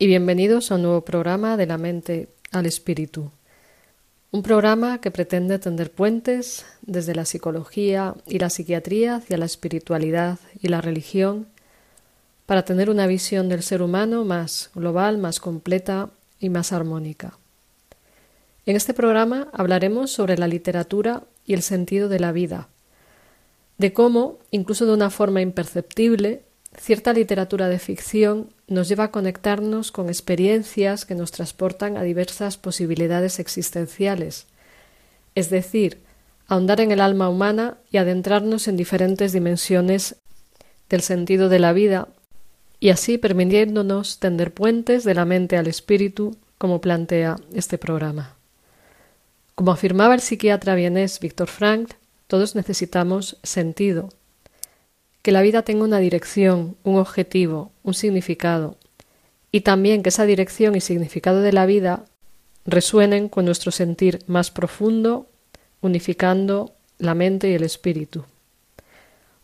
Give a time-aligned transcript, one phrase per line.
[0.00, 3.32] y bienvenidos a un nuevo programa de la mente al espíritu.
[4.30, 10.38] Un programa que pretende tender puentes desde la psicología y la psiquiatría hacia la espiritualidad
[10.62, 11.48] y la religión
[12.46, 17.36] para tener una visión del ser humano más global, más completa y más armónica.
[18.66, 22.68] En este programa hablaremos sobre la literatura y el sentido de la vida,
[23.78, 26.42] de cómo, incluso de una forma imperceptible,
[26.76, 32.56] cierta literatura de ficción nos lleva a conectarnos con experiencias que nos transportan a diversas
[32.56, 34.46] posibilidades existenciales,
[35.34, 35.98] es decir,
[36.46, 40.16] ahondar en el alma humana y adentrarnos en diferentes dimensiones
[40.88, 42.08] del sentido de la vida,
[42.80, 48.36] y así permitiéndonos tender puentes de la mente al espíritu, como plantea este programa.
[49.54, 51.90] Como afirmaba el psiquiatra vienés Víctor Frank,
[52.28, 54.10] todos necesitamos sentido,
[55.22, 58.76] que la vida tenga una dirección, un objetivo, un significado,
[59.50, 62.04] y también que esa dirección y significado de la vida
[62.64, 65.26] resuenen con nuestro sentir más profundo,
[65.80, 68.24] unificando la mente y el espíritu.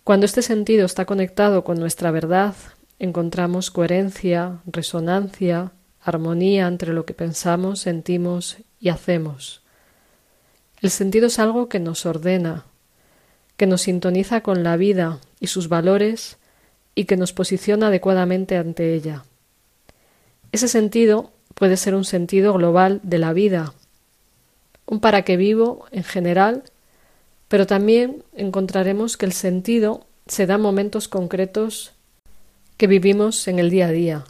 [0.04, 2.54] Cuando este sentido está conectado con nuestra verdad,
[2.98, 5.72] encontramos coherencia, resonancia,
[6.02, 9.62] armonía entre lo que pensamos, sentimos y hacemos.
[10.82, 12.66] El sentido es algo que nos ordena,
[13.56, 16.38] que nos sintoniza con la vida y sus valores
[16.94, 19.24] y que nos posiciona adecuadamente ante ella.
[20.52, 23.74] Ese sentido puede ser un sentido global de la vida,
[24.86, 26.62] un para qué vivo en general,
[27.48, 31.92] pero también encontraremos que el sentido se da en momentos concretos
[32.78, 34.24] que vivimos en el día a día,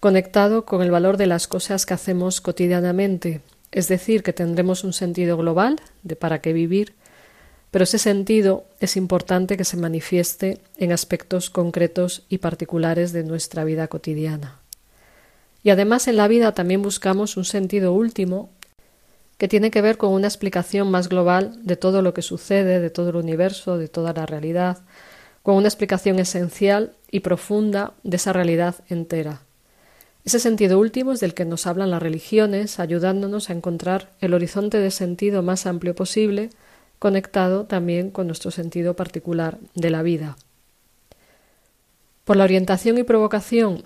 [0.00, 3.40] conectado con el valor de las cosas que hacemos cotidianamente,
[3.72, 6.92] es decir, que tendremos un sentido global de para qué vivir,
[7.70, 13.64] pero ese sentido es importante que se manifieste en aspectos concretos y particulares de nuestra
[13.64, 14.58] vida cotidiana.
[15.62, 18.50] Y además en la vida también buscamos un sentido último
[19.38, 22.90] que tiene que ver con una explicación más global de todo lo que sucede, de
[22.90, 24.78] todo el universo, de toda la realidad,
[25.42, 29.42] con una explicación esencial y profunda de esa realidad entera.
[30.24, 34.78] Ese sentido último es del que nos hablan las religiones, ayudándonos a encontrar el horizonte
[34.78, 36.50] de sentido más amplio posible
[37.00, 40.36] conectado también con nuestro sentido particular de la vida.
[42.24, 43.84] Por la orientación y provocación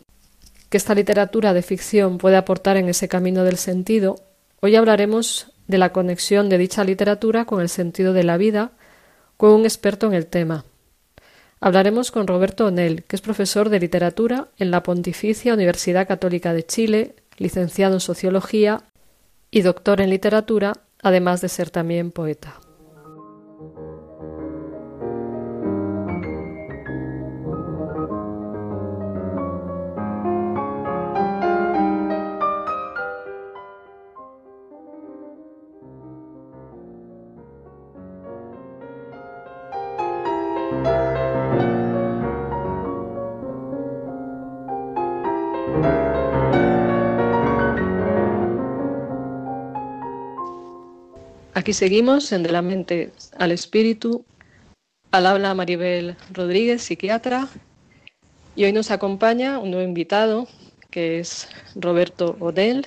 [0.69, 4.17] que esta literatura de ficción puede aportar en ese camino del sentido,
[4.61, 8.73] hoy hablaremos de la conexión de dicha literatura con el sentido de la vida,
[9.37, 10.65] con un experto en el tema.
[11.61, 16.67] Hablaremos con Roberto Onel, que es profesor de literatura en la Pontificia Universidad Católica de
[16.67, 18.83] Chile, licenciado en Sociología
[19.53, 22.59] y doctor en literatura, además de ser también poeta.
[51.65, 54.27] Aquí seguimos en De la mente al espíritu.
[55.13, 57.49] Al habla Maribel Rodríguez, psiquiatra.
[58.55, 60.47] Y hoy nos acompaña un nuevo invitado,
[60.91, 62.87] que es Roberto Odell,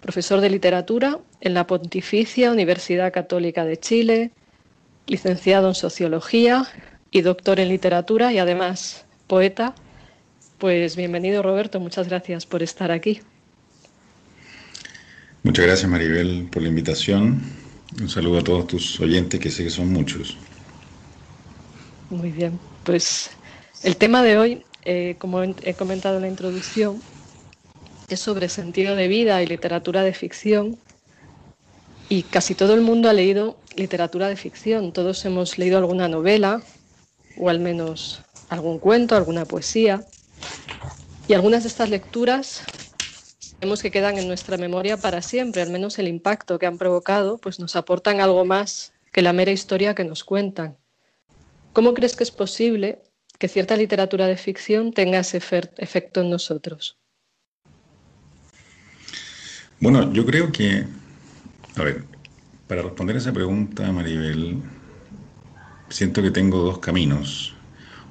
[0.00, 4.30] profesor de literatura en la Pontificia Universidad Católica de Chile,
[5.06, 6.66] licenciado en sociología
[7.10, 9.74] y doctor en literatura y además poeta.
[10.56, 13.20] Pues bienvenido Roberto, muchas gracias por estar aquí.
[15.42, 17.42] Muchas gracias Maribel por la invitación
[18.00, 20.36] un saludo a todos tus oyentes, que sé que son muchos.
[22.10, 23.30] Muy bien, pues
[23.82, 27.00] el tema de hoy, eh, como he comentado en la introducción,
[28.08, 30.78] es sobre sentido de vida y literatura de ficción.
[32.08, 34.92] Y casi todo el mundo ha leído literatura de ficción.
[34.92, 36.62] Todos hemos leído alguna novela,
[37.38, 38.20] o al menos
[38.50, 40.04] algún cuento, alguna poesía.
[41.26, 42.62] Y algunas de estas lecturas
[43.64, 47.58] que quedan en nuestra memoria para siempre, al menos el impacto que han provocado, pues
[47.58, 50.76] nos aportan algo más que la mera historia que nos cuentan.
[51.72, 53.00] ¿Cómo crees que es posible
[53.38, 56.98] que cierta literatura de ficción tenga ese efecto en nosotros?
[59.80, 60.84] Bueno, yo creo que,
[61.76, 62.04] a ver,
[62.68, 64.62] para responder esa pregunta, Maribel,
[65.88, 67.56] siento que tengo dos caminos.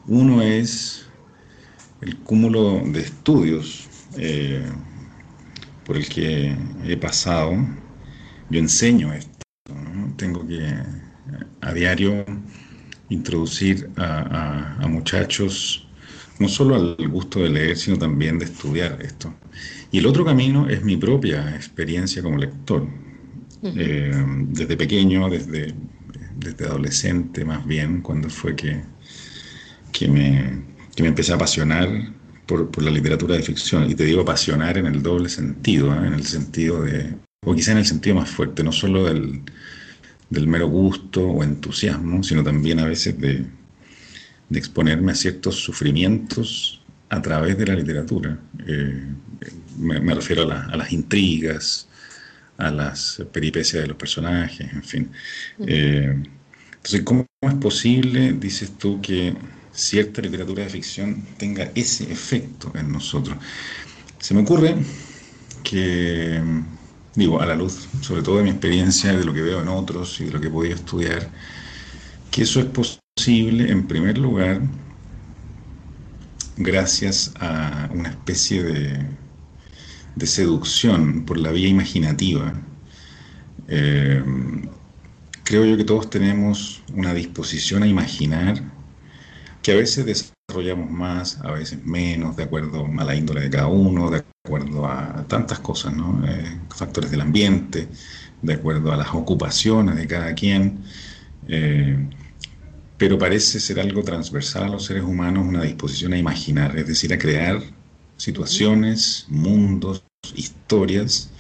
[0.08, 1.06] Uno es
[2.02, 4.66] el cúmulo de estudios eh,
[5.86, 7.54] por el que he pasado.
[8.50, 9.40] Yo enseño esto,
[10.18, 10.62] tengo que
[11.62, 12.26] a diario
[13.10, 15.88] introducir a, muchachos
[16.40, 19.34] no solo al gusto de leer, sino también de estudiar esto.
[19.92, 22.88] Y el otro camino es mi propia experiencia como lector.
[23.64, 24.12] Eh,
[24.50, 25.74] desde pequeño, desde,
[26.36, 28.82] desde adolescente más bien, cuando fue que,
[29.94, 30.64] que, me,
[30.94, 31.88] que me empecé a apasionar
[32.46, 33.90] por, por, la literatura de ficción.
[33.90, 36.08] Y te digo apasionar en el doble sentido, ¿eh?
[36.08, 37.14] en el sentido de,
[37.46, 39.42] o quizá en el sentido más fuerte, no solo del,
[40.30, 43.46] del mero gusto o entusiasmo, sino también a veces de,
[44.50, 48.40] de exponerme a ciertos sufrimientos a través de la literatura.
[48.68, 49.04] Eh,
[49.78, 51.88] me, refiero a, las intrigas,
[52.58, 55.12] a las peripecias de los personajes, en fin.
[55.68, 56.24] Eh,
[56.76, 59.34] entonces, ¿cómo es posible, dices tú, que
[59.74, 63.38] cierta literatura de ficción tenga ese efecto en nosotros?
[64.20, 64.76] Se me ocurre
[65.64, 66.42] que
[67.16, 70.20] digo, a la luz, sobre todo de mi experiencia, de lo que veo en otros
[70.20, 71.30] y de lo que he podido estudiar,
[72.32, 74.62] que eso es posible, en primer lugar,
[76.58, 79.08] gracias a una especie de,
[80.26, 82.54] seducción por la vía imaginativa.
[83.68, 84.24] Eh,
[85.44, 88.73] creo yo que todos tenemos una disposición a imaginar
[89.64, 93.68] que a veces desarrollamos más, a veces menos, de acuerdo a la índole de cada
[93.68, 96.22] uno, de acuerdo a tantas cosas, ¿no?
[96.28, 97.88] Eh, factores del ambiente,
[98.42, 100.84] de acuerdo a las ocupaciones de cada quien.
[101.48, 101.98] Eh,
[102.98, 107.14] pero parece ser algo transversal a los seres humanos, una disposición a imaginar, es decir,
[107.14, 107.62] a crear
[108.18, 110.04] situaciones, mundos,
[110.36, 111.32] historias,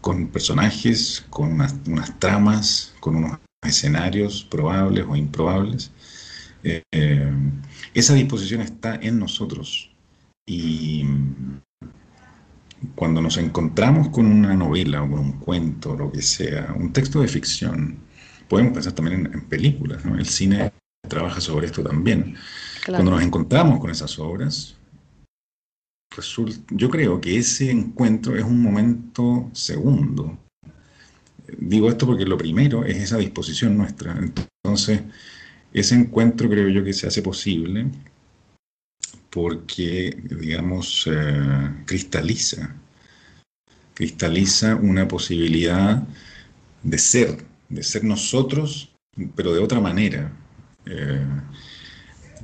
[0.00, 5.90] con personajes, con unas tramas, con unos escenarios probables o improbables
[6.62, 7.32] eh,
[7.94, 9.90] esa disposición está en nosotros
[10.46, 11.04] y
[12.94, 17.20] cuando nos encontramos con una novela o con un cuento, lo que sea, un texto
[17.20, 17.98] de ficción,
[18.48, 20.72] podemos pensar también en, películas, el cine
[21.08, 22.36] trabaja sobre esto también.
[22.86, 24.76] Cuando nos encontramos con esas obras,
[26.70, 30.38] yo creo que ese encuentro es un momento segundo.
[31.58, 34.18] Digo esto porque lo primero es esa disposición nuestra.
[34.18, 35.02] Entonces,
[35.72, 37.86] ese encuentro creo yo que se hace posible
[39.30, 42.74] porque, digamos, eh, cristaliza,
[43.94, 46.02] cristaliza una posibilidad
[46.82, 48.90] de ser, de ser nosotros,
[49.36, 50.32] pero de otra manera.
[50.86, 51.24] Eh,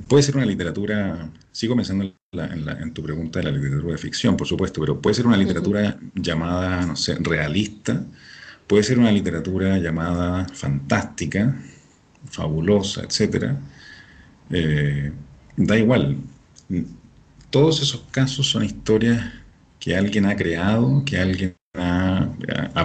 [0.07, 4.47] puede ser una literatura, sigo pensando en, tu pregunta de la literatura de ficción, por
[4.47, 8.05] supuesto, pero puede ser una literatura llamada, no sé, realista,
[8.67, 11.55] puede ser una literatura llamada fantástica,
[12.29, 13.57] fabulosa, etcétera,
[14.49, 15.11] eh,
[15.55, 16.17] da igual.
[17.49, 19.33] Todos esos casos son historias
[19.79, 22.29] que alguien ha creado, que alguien ha,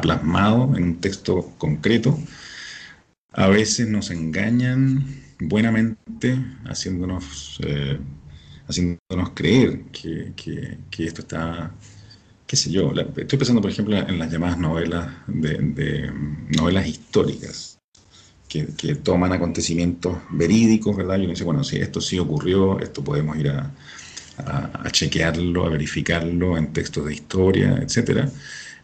[0.01, 2.19] plasmado en un texto concreto.
[3.33, 5.05] A veces nos engañan
[5.41, 7.99] buenamente haciéndonos, eh,
[8.69, 10.33] haciéndonos creer que,
[10.99, 11.73] esto está,
[12.47, 16.13] qué sé yo, estoy pensando por ejemplo en las llamadas novelas de
[16.57, 17.72] novelas históricas
[18.53, 21.19] que, toman acontecimientos verídicos, ¿verdad?
[21.19, 23.71] Y uno dice, bueno, si esto sí ocurrió, esto podemos ir a,
[24.91, 28.31] chequearlo, a verificarlo en textos de historia, etcétera.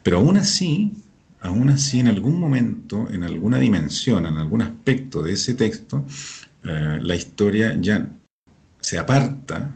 [0.03, 0.93] Pero aún así,
[1.41, 6.05] aún así, en algún momento, en alguna dimensión, en algún aspecto de ese texto,
[6.65, 8.09] eh, la historia ya
[8.81, 9.75] se aparta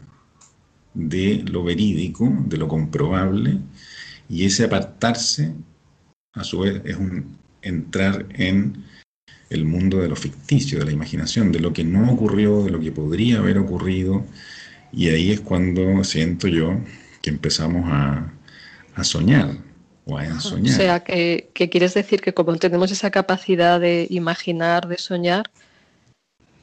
[0.94, 3.58] de lo verídico, de lo comprobable,
[4.28, 5.52] y ese apartarse,
[6.34, 8.84] a su vez, es un entrar en
[9.52, 12.80] el mundo de lo ficticio, de la imaginación, de lo que no ocurrió, de lo
[12.80, 14.24] que podría haber ocurrido.
[14.92, 16.78] Y ahí es cuando siento yo
[17.20, 18.32] que empezamos a,
[19.04, 19.56] soñar
[20.04, 20.74] o a ensoñar.
[20.74, 25.50] O sea, que, quieres decir que como tenemos esa capacidad de imaginar, de soñar,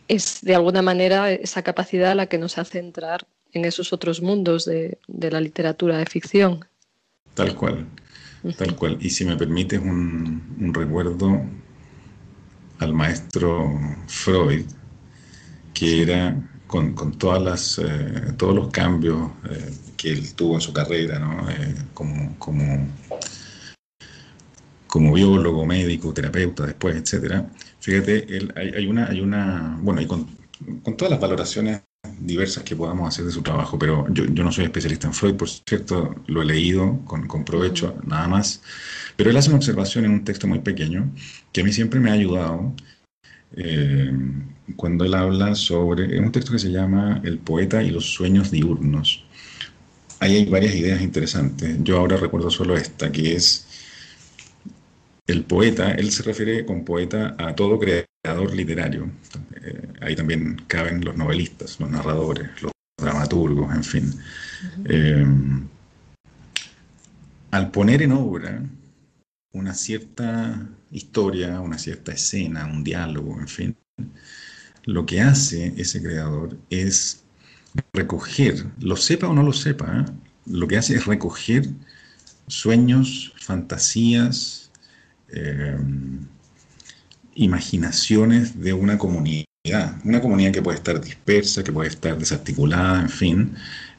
[0.07, 4.65] es de alguna manera esa capacidad la que nos hace entrar en esos otros mundos
[4.65, 6.65] de, la literatura de ficción.
[7.33, 7.85] Tal cual,
[8.57, 8.97] tal cual.
[8.99, 11.41] Y si me permites un, un recuerdo
[12.79, 14.65] al maestro Freud,
[15.73, 16.35] que era
[16.67, 21.49] con, todas las, eh, todos los cambios eh, que él tuvo en su carrera, ¿no?
[21.49, 22.87] Eh, como, como,
[24.87, 27.49] como, biólogo, médico, terapeuta después, etcétera.
[27.79, 30.27] Fíjate, él, hay, una, hay una, bueno, y con,
[30.83, 31.81] con, todas las valoraciones
[32.21, 35.49] diversas que podamos hacer de su trabajo, pero yo, no soy especialista en Freud, por
[35.49, 38.61] cierto, lo he leído con, provecho, nada más,
[39.15, 41.11] pero él hace una observación en un texto muy pequeño
[41.51, 42.73] que a mí siempre me ha ayudado
[43.55, 44.11] eh,
[44.75, 48.51] cuando él habla sobre, en un texto que se llama El poeta y los sueños
[48.51, 49.25] diurnos.
[50.19, 51.77] Ahí hay varias ideas interesantes.
[51.81, 53.65] Yo ahora recuerdo solo esta, que es
[55.27, 58.08] el poeta, él se refiere con poeta a todo creador
[58.53, 59.09] literario.
[59.63, 64.13] Eh, ahí también caben los novelistas, los narradores, los dramaturgos, en fin.
[64.85, 65.25] Eh,
[67.51, 68.61] al poner en obra
[69.53, 73.77] una cierta historia, una cierta escena, un diálogo, en fin,
[74.85, 77.23] lo que hace ese creador es
[77.93, 80.11] recoger, lo sepa o no lo sepa, ¿eh?
[80.45, 81.67] lo que hace es recoger
[82.47, 84.71] sueños, fantasías,
[87.35, 89.45] imaginaciones de una comunidad,
[90.03, 93.55] una comunidad que puede estar dispersa, que puede estar desarticulada, en fin,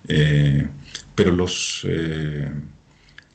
[0.09, 0.67] eh,
[1.15, 1.87] pero los,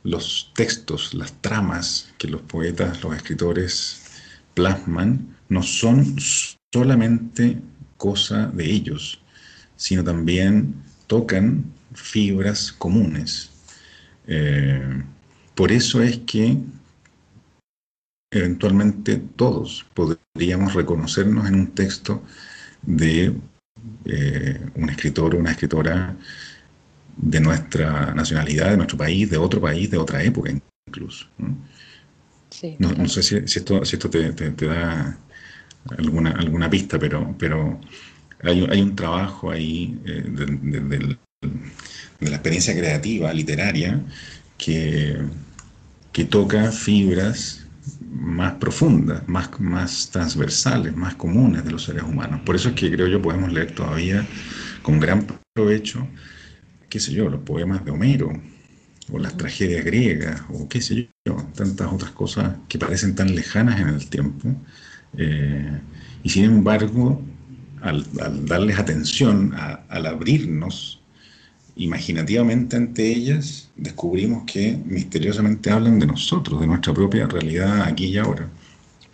[0.04, 4.02] los textos, las tramas que los poetas, los escritores
[4.54, 6.16] plasman, no son
[6.74, 7.60] solamente
[7.98, 9.20] cosa de ellos,
[9.76, 10.76] sino también
[11.08, 13.52] tocan fibras comunes.
[14.28, 15.04] Eh,
[15.54, 16.58] por eso es que
[18.36, 22.22] eventualmente todos podríamos reconocernos en un texto
[22.82, 23.34] de
[24.06, 26.16] eh, un escritor o una escritora
[27.18, 30.52] de nuestra nacionalidad, de nuestro país, de otro país, de otra época
[30.88, 31.28] incluso.
[31.38, 33.08] ¿no?
[33.08, 34.32] sé si, esto, te,
[34.66, 35.18] da
[35.98, 37.80] alguna, alguna pista, pero, pero
[38.44, 41.18] hay, hay un trabajo ahí eh, de,
[42.22, 44.02] la experiencia creativa, literaria,
[44.58, 45.18] que,
[46.12, 47.65] que toca fibras
[48.16, 52.42] más profundas, más, más transversales, más comunes de los seres humanos.
[52.46, 54.26] Por eso es que creo yo podemos leer todavía
[54.82, 56.08] con gran provecho,
[56.90, 58.32] qué sé yo, los poemas de Homero,
[59.12, 63.80] o las tragedias griegas, o qué sé yo, tantas otras cosas que parecen tan lejanas
[63.80, 64.56] en el tiempo,
[65.18, 65.80] eh,
[66.24, 67.22] y sin embargo
[67.82, 68.06] al,
[68.46, 71.02] darles atención, al abrirnos
[71.76, 78.18] imaginativamente ante ellas, descubrimos que misteriosamente hablan de nosotros, de nuestra propia realidad aquí y
[78.18, 78.50] ahora.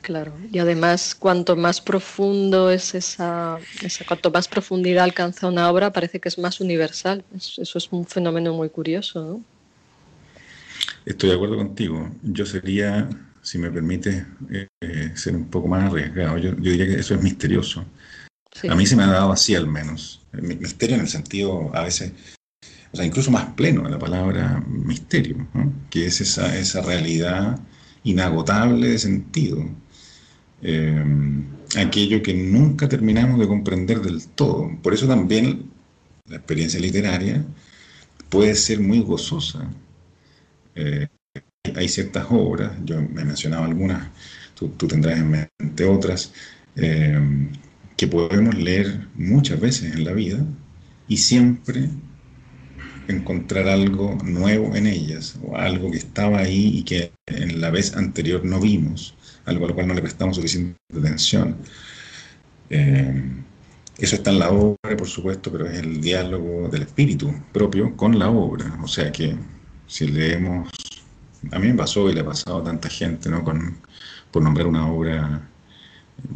[0.02, 5.94] Claro, y además cuanto más profundo es esa, esa, cuanto más profundidad alcanza una obra,
[5.94, 7.24] parece que es más universal.
[7.36, 9.44] Eso es un fenómeno muy curioso, ¿no?
[11.06, 12.10] Estoy de acuerdo contigo.
[12.24, 13.10] Yo sería,
[13.44, 16.38] si me permite, eh, ser un poco más arriesgado.
[16.40, 17.86] Yo, yo, diría que eso es misterioso.
[18.70, 20.22] A mí se me ha dado así al menos.
[20.34, 22.12] Misterio en el sentido a veces,
[22.94, 25.48] o sea, incluso más pleno la palabra misterio,
[25.90, 27.60] que es esa, esa realidad
[28.04, 29.66] inagotable de sentido.
[30.62, 31.04] Eh,
[31.78, 34.70] aquello que nunca terminamos de comprender del todo.
[34.84, 35.72] Por eso también
[36.28, 37.46] la experiencia literaria
[38.30, 39.70] puede ser muy gozosa.
[40.76, 41.08] Eh,
[41.76, 44.10] hay ciertas obras, yo me he mencionado algunas,
[44.56, 45.30] tú, tendrás en
[45.60, 46.34] mente otras,
[46.76, 47.20] eh,
[47.98, 50.44] que podemos leer muchas veces en la vida
[51.08, 51.90] y siempre
[53.12, 57.96] encontrar algo nuevo en ellas o algo que estaba ahí y que en la vez
[57.96, 59.16] anterior no vimos,
[59.46, 61.58] algo a lo cual no le prestamos suficiente atención.
[62.70, 63.24] Eh,
[63.98, 68.18] eso está en la obra, por supuesto, pero es el diálogo del espíritu propio con
[68.18, 68.80] la obra.
[68.84, 69.36] O sea que
[69.88, 70.70] si leemos,
[71.52, 73.44] a mí me pasó y le ha pasado a tanta gente, ¿no?
[73.44, 73.78] Con,
[74.32, 75.48] por nombrar una obra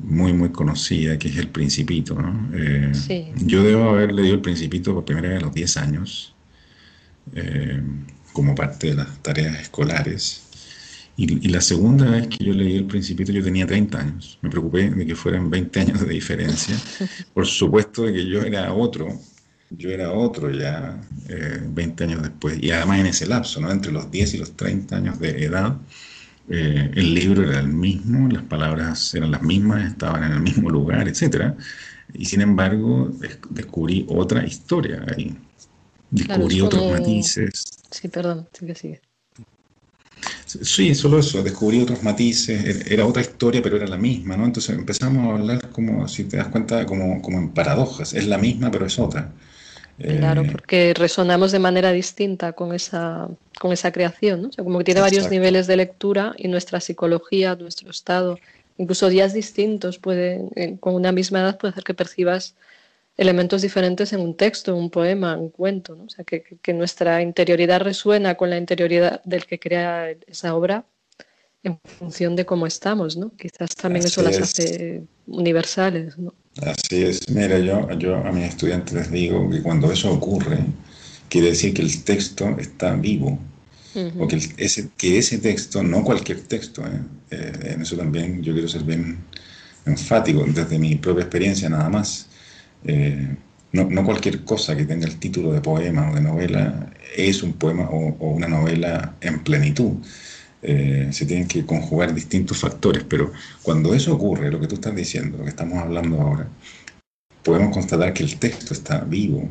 [0.04, 2.16] muy, muy conocida, que es El Principito.
[2.16, 2.50] ¿no?
[2.54, 2.92] Eh,
[3.38, 6.35] yo debo haber leído El Principito por primera vez a los 10 años,
[7.34, 7.82] eh,
[8.34, 10.42] como parte de las tareas escolares.
[11.18, 14.38] Y, la segunda vez que yo leí El Principito yo tenía 30 años.
[14.42, 16.76] Me preocupé de que fueran 20 años de diferencia.
[17.34, 19.18] Por supuesto de que yo era otro,
[19.70, 21.02] yo era otro ya
[21.70, 22.62] 20 eh, años después.
[22.62, 23.72] Y además en ese lapso, ¿no?
[23.72, 25.78] entre los 10 y los 30 años de edad,
[26.50, 30.70] eh, el libro era el mismo, las palabras eran las mismas, estaban en el mismo
[30.70, 31.54] lugar, etc.
[32.14, 33.12] Y sin embargo,
[33.50, 35.36] descubrí otra historia ahí.
[36.12, 37.64] Descubrí otros matices.
[37.92, 39.02] Sí, perdón, sigue, sigue.
[40.46, 44.46] Sí, solo eso, descubrí otros matices, er, era otra historia, pero era la misma, ¿no?
[44.46, 48.38] Entonces empezamos a hablar como, si te das cuenta, como, como en paradojas, es la
[48.38, 49.32] misma, pero es otra.
[49.98, 54.50] Claro, eh, porque resonamos de manera distinta con esa, con esa creación, ¿no?
[54.50, 58.38] O sea, como que tiene varios niveles de lectura y nuestra psicología, nuestro estado,
[58.78, 62.56] incluso días distintos pueden, eh, con una misma edad puede hacer que percibas
[63.18, 66.04] elementos diferentes en un texto, un poema, un cuento, ¿no?
[66.04, 70.86] O sea, que, que, nuestra interioridad resuena con la interioridad del que crea esa obra
[71.64, 73.32] en función de cómo estamos, ¿no?
[73.38, 76.34] Quizás también eso las hace universales, ¿no?
[76.62, 77.28] Así es.
[77.30, 80.60] Mira, yo, yo a mis estudiantes les digo que cuando eso ocurre,
[81.28, 83.40] quiere decir que el texto está vivo.
[84.20, 87.00] O que, ese, que ese texto, no cualquier texto, ¿eh?
[87.32, 89.20] Eh, en eso también yo quiero ser bien
[89.86, 92.28] enfático, desde mi propia experiencia nada más.
[92.86, 93.36] Eh,
[93.72, 97.90] no, cualquier cosa que tenga el título de poema o de novela es un poema
[97.90, 99.98] o, una novela en plenitud.
[100.62, 105.38] se tienen que conjugar distintos factores, pero cuando eso ocurre, lo que tú estás diciendo,
[105.38, 106.48] lo que estamos hablando ahora,
[107.44, 109.50] podemos constatar que el texto está vivo,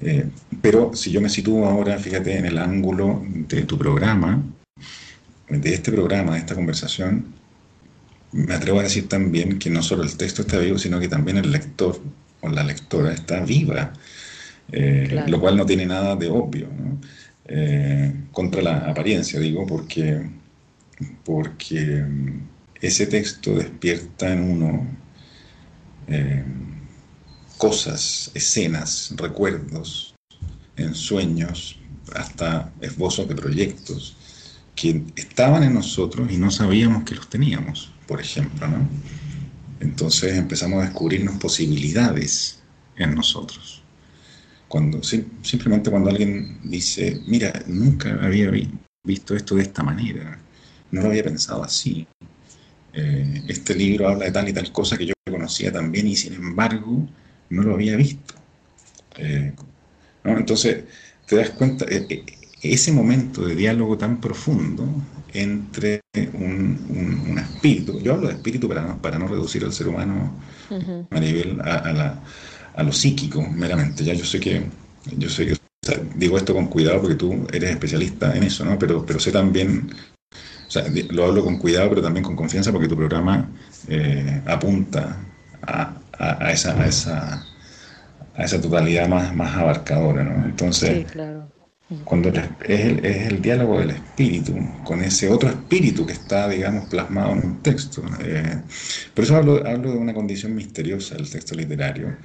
[0.00, 0.28] eh,
[0.60, 4.42] pero si yo me sitúo ahora, fíjate, en el ángulo de tu programa,
[5.48, 7.26] de este programa, de esta conversación,
[8.32, 11.38] me atrevo a decir también que no solo el texto está vivo, sino que también
[11.38, 12.00] el lector
[12.40, 13.92] o la lectora está viva,
[14.70, 16.68] eh, lo cual no tiene nada de obvio,
[17.46, 20.28] eh, contra la apariencia, digo, porque,
[21.24, 22.42] porque mm,
[22.80, 24.86] ese texto despierta en uno
[27.58, 30.14] cosas, escenas, recuerdos,
[30.76, 31.78] ensueños,
[32.14, 34.16] hasta esbozos de proyectos
[34.74, 38.88] que estaban en nosotros y no sabíamos que los teníamos, por ejemplo, ¿no?
[39.80, 42.60] Entonces empezamos a descubrirnos posibilidades
[42.96, 43.82] en nosotros.
[44.66, 48.50] Cuando, simplemente cuando alguien dice, mira, nunca había
[49.04, 50.38] visto esto de esta manera,
[50.90, 52.06] no lo había pensado así.
[52.92, 56.34] Eh, este libro habla de tal y tal cosa que yo conocía también y sin
[56.34, 57.08] embargo
[57.50, 58.34] no lo había visto.
[59.16, 59.52] Eh,
[60.24, 60.84] Entonces,
[61.26, 62.24] te das cuenta, eh, eh,
[62.62, 64.84] ese momento de diálogo tan profundo
[65.32, 66.00] entre
[66.32, 70.34] un, espíritu, yo hablo de espíritu para no, para no reducir al ser humano,
[71.10, 72.20] Maribel, a,
[72.74, 74.62] a, lo psíquico meramente, ya yo sé que,
[75.16, 75.56] yo sé que,
[76.16, 78.78] digo esto con cuidado porque tú eres especialista en eso, ¿no?
[78.78, 79.90] Pero, pero sé también
[80.68, 83.48] o sea, lo hablo con cuidado, pero también con confianza, porque tu programa
[84.46, 85.16] apunta
[85.62, 87.46] a, a, esa, a, esa,
[88.36, 90.24] a esa totalidad más, más abarcadora.
[90.24, 90.44] ¿no?
[90.44, 91.06] Entonces,
[92.04, 92.44] cuando es
[92.80, 97.46] el, es el, diálogo del espíritu con ese otro espíritu que está, digamos, plasmado en
[97.46, 98.02] un texto.
[98.20, 98.60] Eh,
[99.14, 102.16] por eso hablo, hablo de una condición misteriosa del texto literario,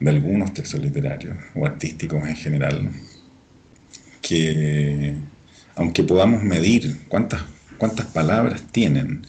[0.00, 2.90] de algunos textos literarios o artísticos en general,
[4.20, 5.14] que
[5.76, 7.42] aunque podamos medir cuántas,
[7.78, 9.24] cuántas palabras tienen,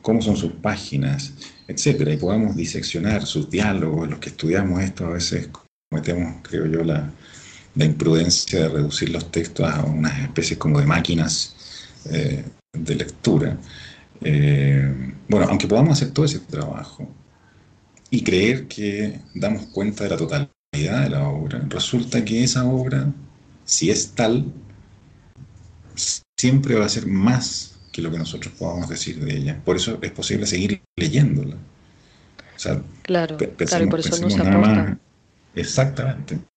[0.00, 1.32] cómo son sus páginas,
[1.66, 5.48] etcétera, y podamos diseccionar sus diálogos, los que estudiamos esto a veces
[5.88, 7.10] cometemos, creo yo, la,
[7.76, 11.56] imprudencia de reducir los textos a unas especies como de máquinas
[12.10, 13.56] eh, de lectura.
[14.20, 17.08] Eh, bueno, aunque podamos hacer todo ese trabajo
[18.10, 23.12] y creer que damos cuenta de la totalidad de la obra, resulta que esa obra,
[23.64, 24.52] si es tal,
[26.38, 29.60] siempre va a ser más que lo que nosotros podamos decir de ella.
[29.64, 31.56] Por eso es posible seguir leyéndola.
[33.02, 34.98] claro, claro, por eso nos aporta.
[35.54, 36.51] exactamente.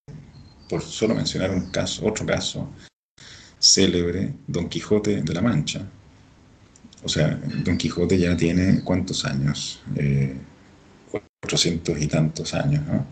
[0.69, 2.69] Por solo mencionar un caso, otro caso
[3.59, 5.81] célebre, Don Quijote de la Mancha.
[7.03, 10.35] O sea, Don Quijote ya tiene cuántos años, eh,
[11.41, 13.05] 400 y tantos años, ¿no?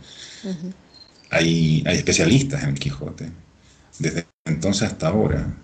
[1.30, 3.30] hay, hay especialistas en el Quijote,
[4.00, 5.56] desde entonces hasta ahora,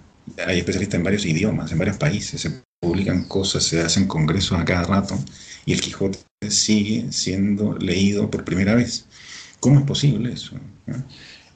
[0.45, 4.65] hay especialistas en varios idiomas, en varios países, se publican cosas, se hacen congresos a
[4.65, 5.17] cada rato
[5.65, 9.05] y el Quijote sigue siendo leído por primera vez.
[9.59, 10.55] ¿Cómo es posible eso?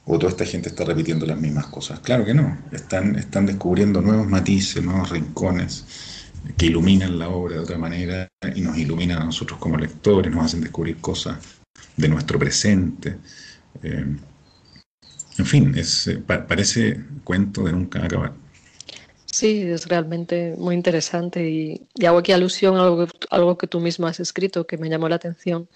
[0.06, 2.00] ¿O toda esta gente está repitiendo las mismas cosas?
[2.00, 5.84] Claro que no, están, están descubriendo nuevos matices, nuevos rincones
[6.58, 10.44] que iluminan la obra de otra manera y nos iluminan a nosotros como lectores, nos
[10.44, 11.38] hacen descubrir cosas
[11.96, 13.16] de nuestro presente.
[13.82, 14.16] Eh,
[15.38, 18.32] en fin, es, eh, parece cuento de nunca acabar.
[19.26, 24.06] Sí, es realmente muy interesante y, hago aquí alusión a algo, algo que tú mismo
[24.06, 25.68] has escrito que me llamó la atención,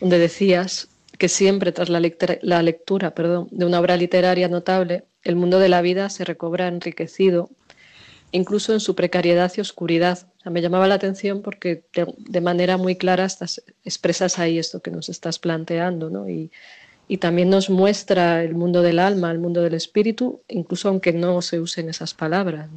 [0.00, 3.14] donde decías que siempre tras la lectura,
[3.50, 7.50] de una obra literaria notable, el mundo de la vida se recobra enriquecido,
[8.32, 10.26] incluso en su precariedad y oscuridad.
[10.44, 11.84] me llamaba la atención porque
[12.18, 16.28] de, manera muy clara estás, expresas ahí esto que nos estás planteando,
[17.06, 21.42] y también nos muestra el mundo del alma, el mundo del espíritu, incluso aunque no
[21.42, 22.68] se usen esas palabras.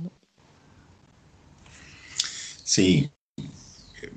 [2.64, 3.10] Sí,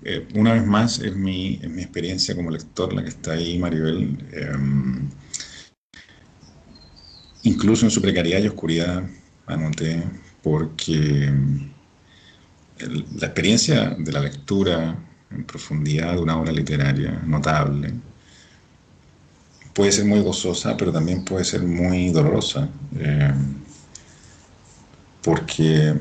[0.04, 4.18] eh, una vez más es mi, mi, experiencia como lector la que está ahí, Maribel.
[4.32, 5.08] Em,
[7.42, 9.04] incluso en su precariedad y oscuridad,
[9.46, 10.02] anoté,
[10.42, 11.32] porque
[12.78, 14.96] la experiencia de la lectura
[15.30, 17.92] en profundidad de una obra literaria notable,
[19.74, 22.68] puede ser muy gozosa, pero también puede ser muy dolorosa.
[22.98, 23.32] Eh,
[25.22, 25.94] porque,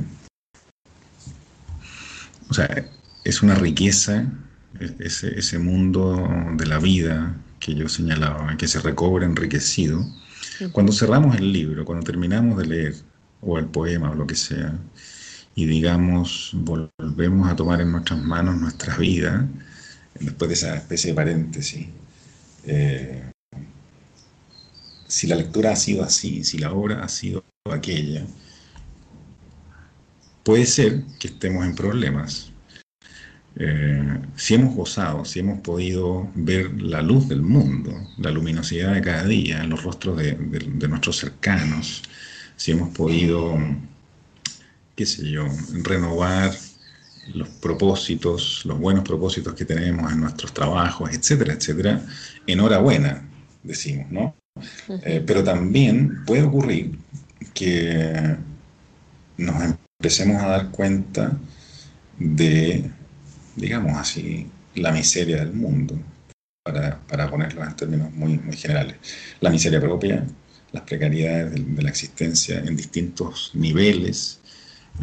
[2.49, 2.89] o sea,
[3.29, 4.25] es una riqueza
[4.79, 10.05] e-, ese, ese mundo de la vida que yo señalaba, que se recobra enriquecido,
[10.71, 12.95] cuando cerramos el libro, cuando terminamos de leer,
[13.41, 14.77] o el poema o lo que sea,
[15.55, 19.47] y digamos, volvemos a tomar en nuestras manos nuestra vida,
[20.19, 21.87] después de esa especie de paréntesis,
[22.65, 23.31] eh,
[25.07, 28.25] si la lectura ha sido así, si la obra ha sido aquella,
[30.43, 32.48] puede ser que estemos en problemas.
[33.55, 39.01] Eh, si hemos gozado, si hemos podido ver la luz del mundo, la luminosidad de
[39.01, 42.03] cada día en los rostros de, de nuestros cercanos,
[42.55, 43.57] si hemos podido,
[44.95, 45.47] qué sé yo,
[45.83, 46.51] renovar
[47.33, 52.01] los propósitos, los buenos propósitos que tenemos en nuestros trabajos, etcétera, etcétera,
[52.47, 53.27] enhorabuena,
[53.63, 54.35] decimos, ¿no?
[55.03, 56.97] Eh, pero también puede ocurrir
[57.53, 58.35] que
[59.37, 61.37] nos empecemos a dar cuenta
[62.17, 62.89] de,
[63.59, 65.99] digamos así, la miseria del mundo,
[66.63, 68.95] para, ponerlo en términos muy, muy generales.
[69.41, 70.25] La miseria propia,
[70.71, 74.39] las precariedades de, la existencia en distintos niveles,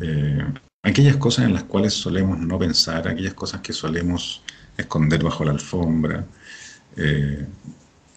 [0.00, 0.44] eh,
[0.82, 4.42] aquellas cosas en las cuales solemos no pensar, aquellas cosas que solemos
[4.76, 6.24] esconder bajo la alfombra,
[6.96, 7.44] eh,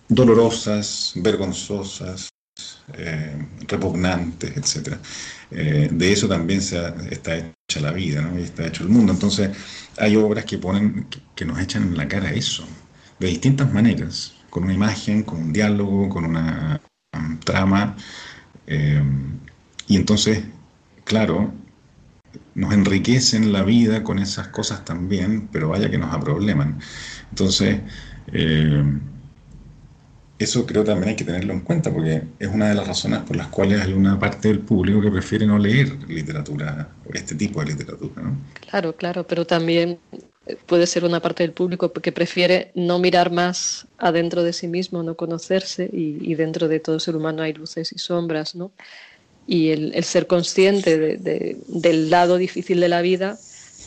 [0.08, 2.30] dolorosas, vergonzosas,
[2.98, 3.36] eh,
[3.68, 4.98] repugnantes, etc.
[5.52, 6.78] de eso también se
[7.10, 8.40] está hecha la vida, ¿no?
[8.40, 9.14] y está hecho el mundo.
[9.14, 9.50] Entonces,
[9.98, 12.66] hay obras que ponen, que nos echan en la cara eso,
[13.20, 16.82] de distintas maneras, con una imagen, con un diálogo, con una
[17.44, 17.96] trama.
[18.68, 19.02] Eh,
[19.88, 20.44] y entonces,
[21.04, 21.54] claro,
[22.56, 26.80] nos enriquecen la vida con esas cosas también, pero vaya que nos aprobleman.
[27.30, 27.82] Entonces,
[28.28, 28.84] eh,
[30.40, 33.36] eso creo también hay que tenerlo en cuenta, porque es una de las razones por
[33.36, 37.68] las cuales hay una parte del público que prefiere no leer literatura, este tipo de
[37.68, 38.22] literatura.
[38.24, 38.38] ¿no?
[38.70, 40.00] Claro, claro, pero también
[40.66, 45.04] puede ser una parte del público que prefiere no mirar más adentro de sí mismo,
[45.04, 48.72] no conocerse y, dentro de todo ser humano hay luces y sombras, ¿no?
[49.46, 53.38] Y el, ser consciente del lado difícil de la vida,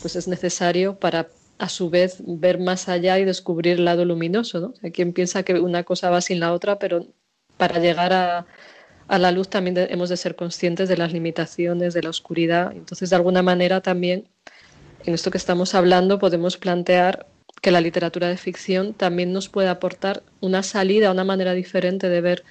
[0.01, 1.27] pues es necesario para
[1.63, 4.73] a su vez ver más allá y descubrir el lado luminoso, ¿no?
[4.83, 7.07] Hay quien piensa que una cosa va sin la otra, pero
[7.55, 8.45] para llegar a,
[9.07, 12.73] a la luz también hemos de ser conscientes de las limitaciones, de la oscuridad.
[12.73, 14.27] Entonces, de alguna manera también
[15.05, 17.27] en esto que estamos hablando podemos plantear
[17.61, 22.19] que la literatura de ficción también nos puede aportar una salida, una manera diferente de
[22.19, 22.43] ver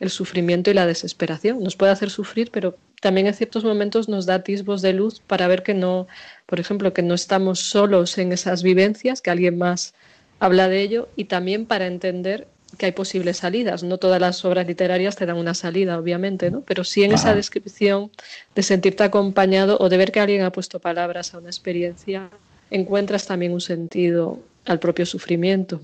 [0.00, 1.62] el sufrimiento y la desesperación.
[1.62, 5.46] Nos puede hacer sufrir, pero también en ciertos momentos nos da atisbos de luz para
[5.46, 6.08] ver que no,
[6.46, 9.94] por ejemplo, que no estamos solos en esas vivencias, que alguien más
[10.40, 13.82] habla de ello y también para entender que hay posibles salidas.
[13.82, 16.62] No todas las obras literarias te dan una salida, obviamente, ¿no?
[16.62, 18.10] Pero sí en esa descripción
[18.54, 22.30] de sentirte acompañado o de ver que alguien ha puesto palabras a una experiencia,
[22.70, 25.80] encuentras también un sentido al propio sufrimiento.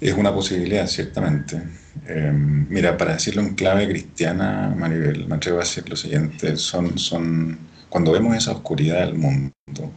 [0.00, 1.62] Es una posibilidad, ciertamente.
[2.06, 6.98] Em, mira, para decirlo en clave cristiana, Maribel, me atrevo a decir lo siguiente, son,
[6.98, 9.92] son, cuando vemos esa oscuridad del mundo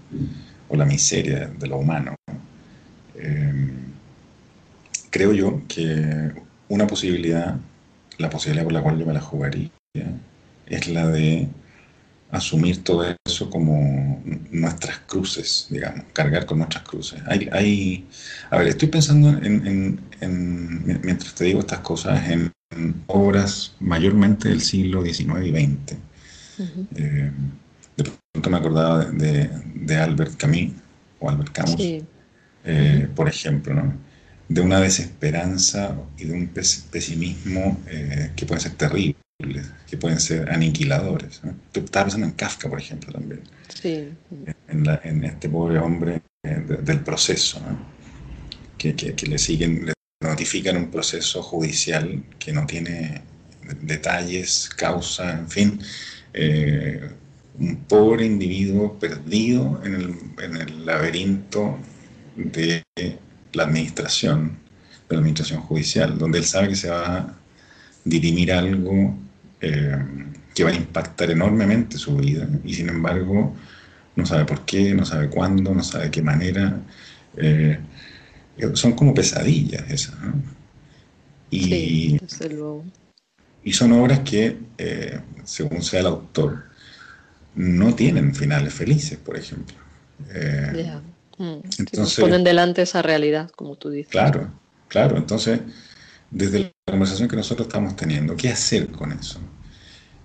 [0.69, 2.15] o la miseria de lo humano,
[3.15, 3.69] eh,
[5.09, 6.31] creo yo que
[6.69, 7.57] una posibilidad,
[8.17, 9.69] la posibilidad por la cual yo me la jugaría,
[10.67, 11.49] es la de
[12.31, 17.21] asumir todo eso como nuestras cruces, digamos, cargar con nuestras cruces.
[17.27, 18.07] Hay, hay
[18.49, 19.99] a ver, estoy pensando en,
[21.03, 22.51] mientras te digo estas cosas, en,
[23.07, 25.97] obras mayormente del siglo XIX y XX.
[26.95, 27.31] Eh,
[27.97, 30.73] de pronto me acordaba de, Albert Camus,
[31.19, 31.81] o Albert Camus,
[32.63, 33.91] eh, por ejemplo, ¿no?
[34.49, 39.15] de una desesperanza y de un pesimismo eh, que pueden ser terribles,
[39.89, 41.41] que pueden ser aniquiladores.
[41.73, 43.41] Estaba pensando en Kafka, por ejemplo, también.
[43.73, 44.09] Sí.
[44.67, 47.61] En, este pobre hombre eh, del proceso,
[48.77, 48.93] que,
[49.27, 53.21] le siguen, le notifican un proceso judicial que no tiene
[53.81, 55.81] detalles, causa, en fin.
[56.33, 57.09] Eh,
[57.59, 61.79] un pobre individuo perdido en el, en el laberinto
[62.35, 62.83] de
[63.53, 64.59] la administración,
[65.07, 67.35] de la administración judicial, donde él sabe que se va a
[68.03, 69.17] dirimir algo
[69.61, 69.97] eh,
[70.53, 73.55] que va a impactar enormemente su vida y sin embargo
[74.15, 76.79] no sabe por qué, no sabe cuándo, no sabe de qué manera.
[77.37, 77.79] Eh,
[78.73, 80.15] son como pesadillas esas.
[81.49, 82.19] Y,
[83.63, 86.65] y son obras que, eh, según sea el autor,
[87.55, 89.75] no tienen finales felices, por ejemplo.
[91.37, 94.11] Mm, entonces, ponen delante esa realidad, como tú dices.
[94.11, 94.51] Claro,
[94.89, 95.17] claro.
[95.17, 95.61] Entonces,
[96.31, 99.39] desde la conversación que nosotros estamos teniendo, ¿qué hacer con eso?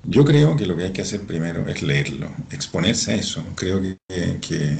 [0.06, 3.42] Yo creo que lo que hay que hacer primero es leerlo, exponerse a eso.
[3.54, 4.76] Creo que,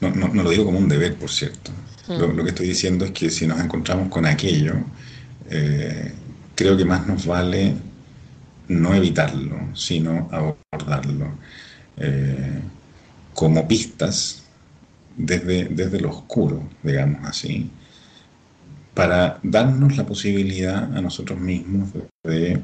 [0.00, 1.72] no, no, lo digo como un deber, por cierto.
[2.08, 4.74] Lo, que estoy diciendo es que si nos encontramos con aquello,
[5.48, 6.12] eh,
[6.54, 7.74] creo que más nos vale
[8.68, 11.32] no evitarlo, sino abordarlo
[11.96, 12.60] eh,
[13.34, 14.44] como pistas
[15.16, 17.70] desde, desde lo oscuro, digamos así,
[18.94, 21.90] para darnos la posibilidad a nosotros mismos
[22.24, 22.60] de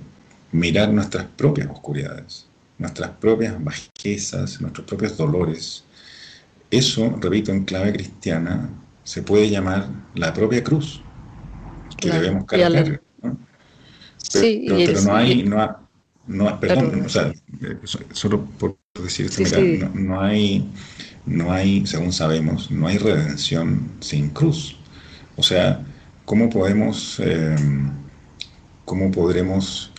[0.52, 2.46] mirar nuestras propias oscuridades,
[2.78, 5.84] nuestras propias bajezas, nuestros propios dolores.
[6.70, 8.68] Eso, repito, en clave cristiana,
[9.04, 11.00] se puede llamar la propia cruz
[11.96, 13.00] que debemos cargar.
[13.22, 13.38] ¿no?
[14.16, 15.76] sí, pero, no hay, no,
[16.26, 17.78] no, perdón, o sea, eh,
[18.12, 20.68] solo por decir esto, mira, No, hay,
[21.24, 24.76] no hay, según sabemos, no hay redención sin cruz.
[25.36, 25.84] O sea,
[26.26, 27.56] ¿cómo podemos, eh,
[28.84, 29.90] cómo podremos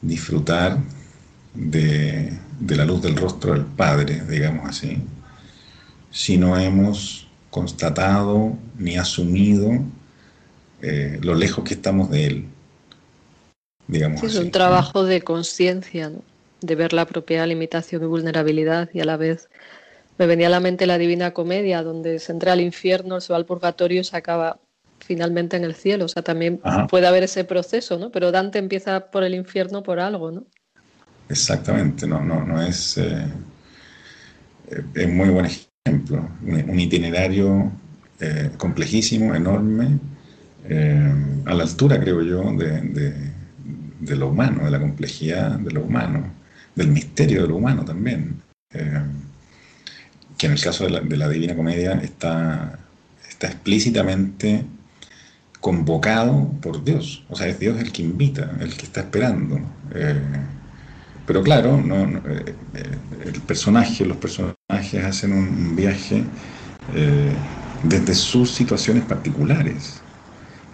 [0.00, 0.78] disfrutar
[1.54, 2.32] de,
[2.68, 5.02] la luz del rostro del Padre, digamos así,
[6.10, 9.70] si no hemos constatado ni asumido
[10.82, 12.44] eh, lo lejos que estamos de Él.
[13.86, 16.12] Digamos es un trabajo de conciencia,
[16.60, 19.48] de ver la propia limitación y vulnerabilidad y a la vez
[20.18, 23.36] me venía a la mente la Divina Comedia, donde se entra al infierno, se va
[23.36, 24.58] al purgatorio y se acaba
[25.04, 26.06] finalmente en el cielo.
[26.06, 28.10] O sea, también puede haber ese proceso, ¿no?
[28.10, 30.46] Pero Dante empieza por el infierno por algo, ¿no?
[31.28, 33.26] Exactamente, no, no, no es, eh,
[34.94, 36.28] es muy buen ejemplo.
[36.42, 37.72] Un, itinerario
[38.20, 39.98] eh, complejísimo, enorme,
[40.68, 41.14] eh,
[41.46, 43.32] a la altura, creo yo, de,
[44.00, 46.24] de, lo humano, de la complejidad de lo humano,
[46.74, 48.42] del misterio de lo humano también.
[48.70, 52.78] que en el caso de la, de la Divina Comedia está,
[53.28, 54.64] está explícitamente
[55.64, 57.24] convocado por Dios.
[57.30, 59.58] O sea, es Dios el que invita, el que está esperando.
[59.94, 60.20] Eh,
[61.26, 62.54] pero claro, no, eh,
[63.24, 66.22] el personaje, los personajes hacen un viaje
[66.94, 67.32] eh,
[67.82, 70.02] desde sus situaciones particulares.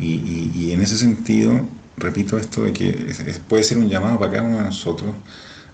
[0.01, 3.15] Y, en ese sentido, repito esto de que
[3.49, 5.15] puede ser un llamado para cada uno de nosotros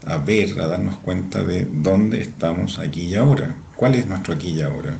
[0.04, 4.50] a ver, a darnos cuenta de dónde estamos aquí y ahora, cuál es nuestro aquí
[4.50, 4.98] y ahora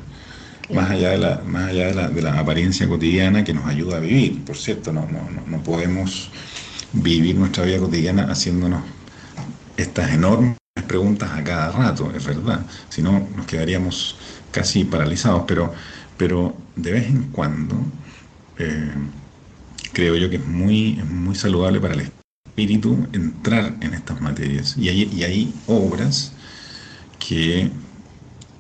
[0.73, 3.99] más allá de la, más allá de la, de la, apariencia cotidiana que nos ayuda
[3.99, 4.45] a vivir.
[4.45, 6.31] Por cierto, no, no, no podemos
[6.93, 8.83] vivir nuestra vida cotidiana haciéndonos
[9.77, 12.65] estas enormes preguntas a cada rato, es verdad.
[12.89, 14.17] Si no, nos quedaríamos
[14.51, 15.73] casi paralizados, pero,
[16.17, 17.77] pero de vez en cuando
[18.59, 18.93] eh,
[19.93, 22.11] creo yo que es muy, muy saludable para el
[22.47, 24.77] espíritu entrar en estas materias.
[24.79, 26.33] Y hay, y hay obras
[27.19, 27.71] que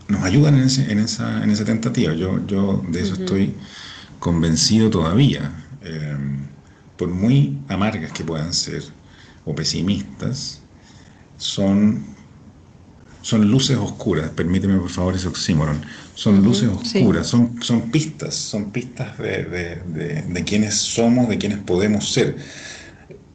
[0.08, 2.14] nos ayudan en, en, esa, en esa tentativa.
[2.14, 3.54] Yo, yo de eso estoy
[4.18, 5.52] convencido todavía.
[5.82, 6.16] Eh,
[6.96, 8.82] por muy amargas que puedan ser
[9.44, 10.62] o pesimistas,
[11.36, 12.04] son,
[13.22, 14.30] son luces oscuras.
[14.30, 15.82] Permíteme por favor ese oxímoron.
[16.14, 21.58] Son luces oscuras, son, son pistas, son pistas de, de, de, quienes somos, de quienes
[21.58, 22.36] podemos ser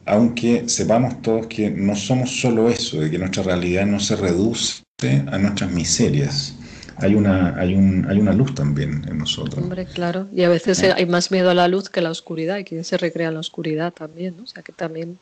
[0.04, 4.82] aunque sepamos todos que no somos solo eso, de que nuestra realidad no se reduce
[5.30, 6.54] a nuestras miserias,
[6.96, 9.62] hay una, hay, un, hay una luz también en nosotros.
[9.62, 10.28] Hombre, claro.
[10.32, 12.84] Y a veces hay más miedo a la luz que a la oscuridad, y quien
[12.84, 14.36] se recrea en la oscuridad también.
[14.36, 14.44] ¿no?
[14.44, 15.18] O sea que también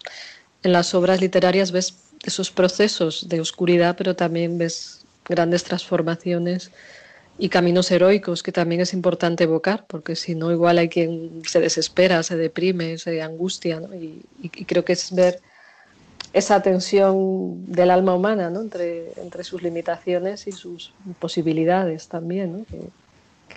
[0.63, 6.71] en las obras literarias ves esos procesos de oscuridad, pero también ves grandes transformaciones
[7.39, 11.61] y caminos heroicos que también es importante evocar, porque si no, igual hay quien se
[11.61, 13.95] desespera, se deprime, se angustia, ¿no?
[13.95, 15.41] y, y creo que es ver
[16.33, 18.61] esa tensión del alma humana ¿no?
[18.61, 22.65] entre, entre sus limitaciones y sus posibilidades también, ¿no?
[22.67, 22.91] que,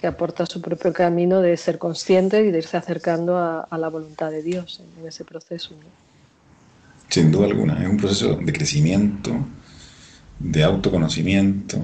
[0.08, 4.44] aporta su propio camino de ser consciente y de irse acercando a, la voluntad de
[4.44, 5.76] Dios en, ese proceso.
[7.08, 9.32] Sin duda alguna, es un proceso de crecimiento,
[10.40, 11.78] de autoconocimiento,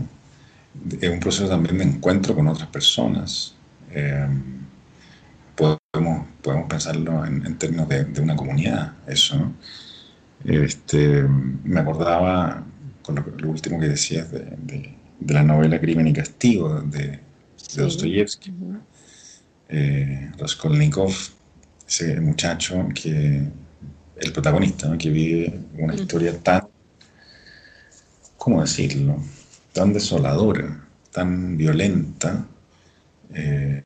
[1.00, 3.56] es un proceso también de encuentro con otras personas.
[3.92, 4.28] Eh,
[5.56, 9.54] podemos, podemos pensarlo en, términos de, una comunidad, eso.
[10.44, 12.64] Este, me acordaba
[13.02, 14.96] con lo, último que decías de,
[15.28, 17.20] la novela Crimen y Castigo de,
[17.76, 18.54] Dostoyevsky.
[19.68, 21.14] Eh, Raskolnikov,
[21.88, 23.44] ese muchacho que,
[24.18, 26.68] el protagonista, que vive una historia tan,
[28.38, 29.22] ¿cómo decirlo?,
[29.74, 32.46] tan desoladora, tan violenta,
[33.34, 33.84] eh,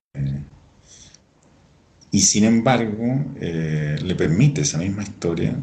[2.11, 5.55] y sin embargo eh, le permite esa misma historia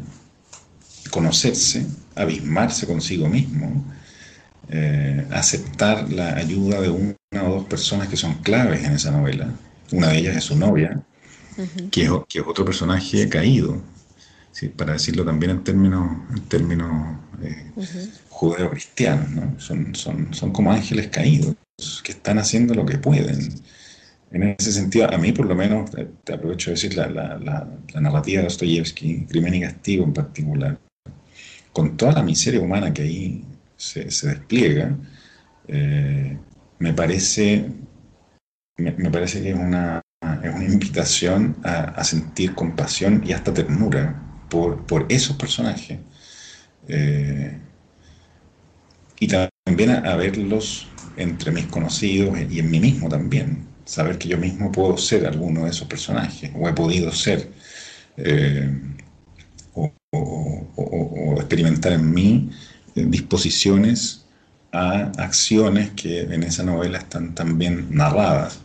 [1.11, 3.85] conocerse, abismarse consigo mismo,
[4.69, 9.51] eh, aceptar la ayuda de una o dos personas que son claves en esa novela.
[9.91, 11.01] Una de ellas es su novia,
[11.91, 13.81] que, es, que, es, otro personaje caído,
[14.77, 17.71] para decirlo también en términos, en términos eh,
[18.29, 21.55] judeo-cristianos, son, son, son como ángeles caídos.
[22.03, 23.61] que están haciendo lo que pueden.
[24.31, 25.91] En ese sentido, a mí por lo menos,
[26.23, 30.79] te aprovecho de decir, la, la, la, narrativa de Dostoyevsky, Crimen y Castigo en particular,
[31.73, 33.45] con toda la miseria humana que ahí
[33.77, 34.95] se, despliega,
[35.67, 36.37] eh,
[36.79, 37.65] me, parece,
[38.77, 40.01] me, parece que es una,
[40.43, 45.99] es una invitación a, sentir compasión y hasta ternura por, por esos personajes.
[46.87, 47.57] Eh,
[49.19, 53.67] y también a, verlos entre mis conocidos y en mí mismo también.
[53.85, 57.51] Saber que yo mismo puedo ser alguno de esos personajes, o he podido ser,
[58.17, 58.69] eh,
[60.13, 62.49] o, experimentar en mí
[62.95, 64.25] eh, disposiciones
[64.71, 68.59] a acciones que en esa novela están también narradas.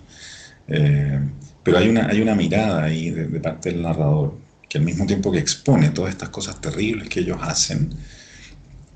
[0.68, 1.20] Eh,
[1.62, 5.30] pero hay una, hay una mirada ahí de, parte del narrador que al mismo tiempo
[5.32, 7.94] que expone todas estas cosas terribles que ellos hacen,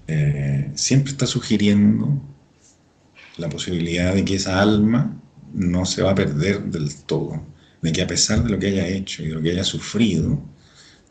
[0.08, 2.20] eh, siempre está sugiriendo
[3.36, 5.16] la posibilidad de que esa alma
[5.54, 7.44] no se va a perder del todo,
[7.82, 10.40] de que a pesar de lo que haya hecho y de lo que haya sufrido,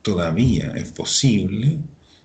[0.01, 1.77] todavía es posible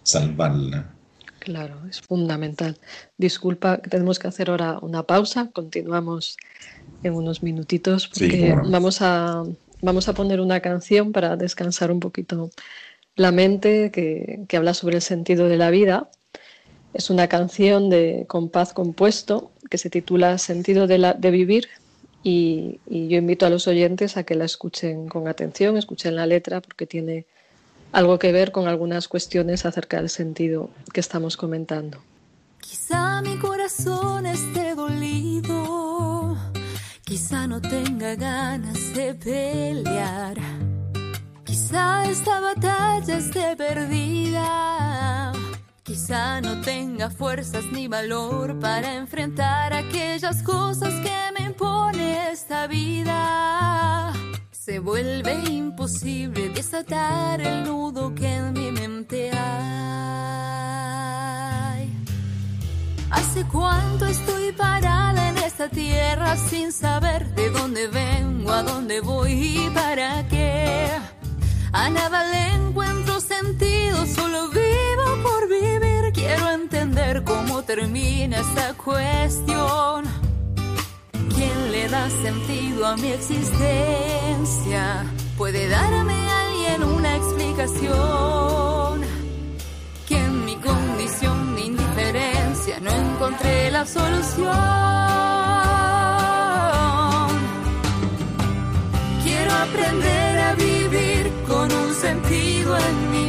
[0.03, 0.91] salvarla.
[1.39, 2.79] Claro, es fundamental.
[3.19, 6.37] Disculpa, tenemos que hacer ahora una pausa, continuamos
[7.03, 9.45] en unos minutitos porque vamos, a,
[9.83, 12.51] vamos a poner una canción para descansar un poquito
[13.17, 16.09] la mente que, que habla sobre el sentido de la vida
[16.95, 21.69] es una canción de compás compuesto que se titula Sentido de, la, de Vivir
[22.23, 26.61] y, yo invito a los oyentes a que la escuchen con atención, escuchen la letra
[26.61, 27.27] porque tiene
[27.95, 32.03] algo que ver con algunas cuestiones acerca del sentido que estamos comentando.
[32.61, 36.37] Quizá mi corazón esté dolido,
[37.05, 40.37] quizá no tenga ganas de pelear,
[41.45, 45.33] quizá esta batalla esté perdida
[45.85, 54.13] Quizá no tenga fuerzas ni valor para enfrentar aquellas cosas que me impone esta vida.
[54.65, 59.45] Se vuelve imposible desatar el nudo que en mi mente hay.
[63.11, 69.33] Hace cuánto estoy parada en esta tierra sin saber de dónde vengo, a dónde voy
[69.33, 70.89] y para qué.
[71.73, 76.11] A nada le encuentro sentido, solo vivo por vivir.
[76.15, 80.24] Quiero entender cómo termina esta cuestión.
[81.45, 85.05] ¿Quién le da sentido a mi existencia?
[85.37, 89.03] ¿Puede darme alguien una explicación?
[90.09, 94.55] Que en mi condición de indiferencia no encontré la solución.
[99.23, 103.24] Quiero aprender a vivir con un sentido en mi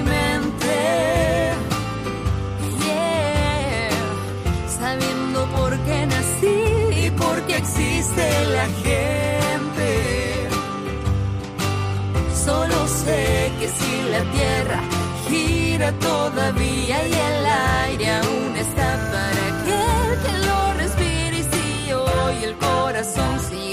[8.15, 9.89] existe la gente.
[12.45, 14.79] Solo sé que si la tierra
[15.27, 17.45] gira todavía y el
[17.85, 23.64] aire aún está para aquel que lo respire y si hoy el corazón sigue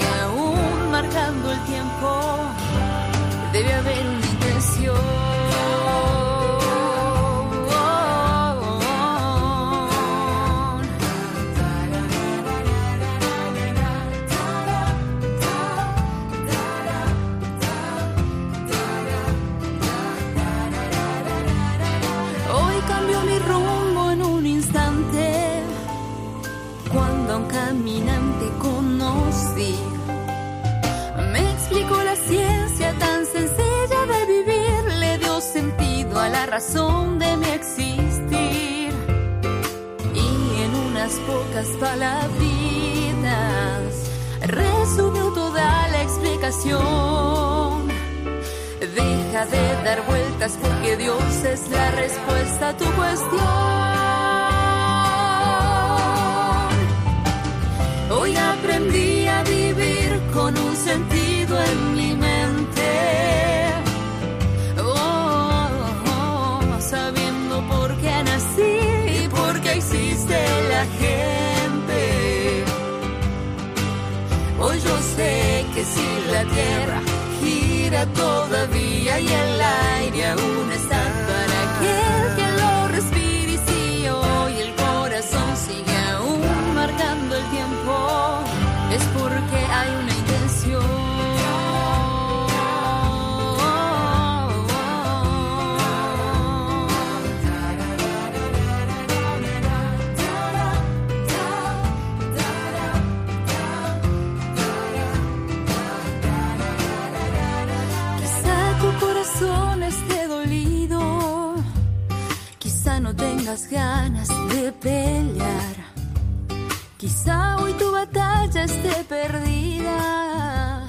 [118.63, 120.87] esté perdida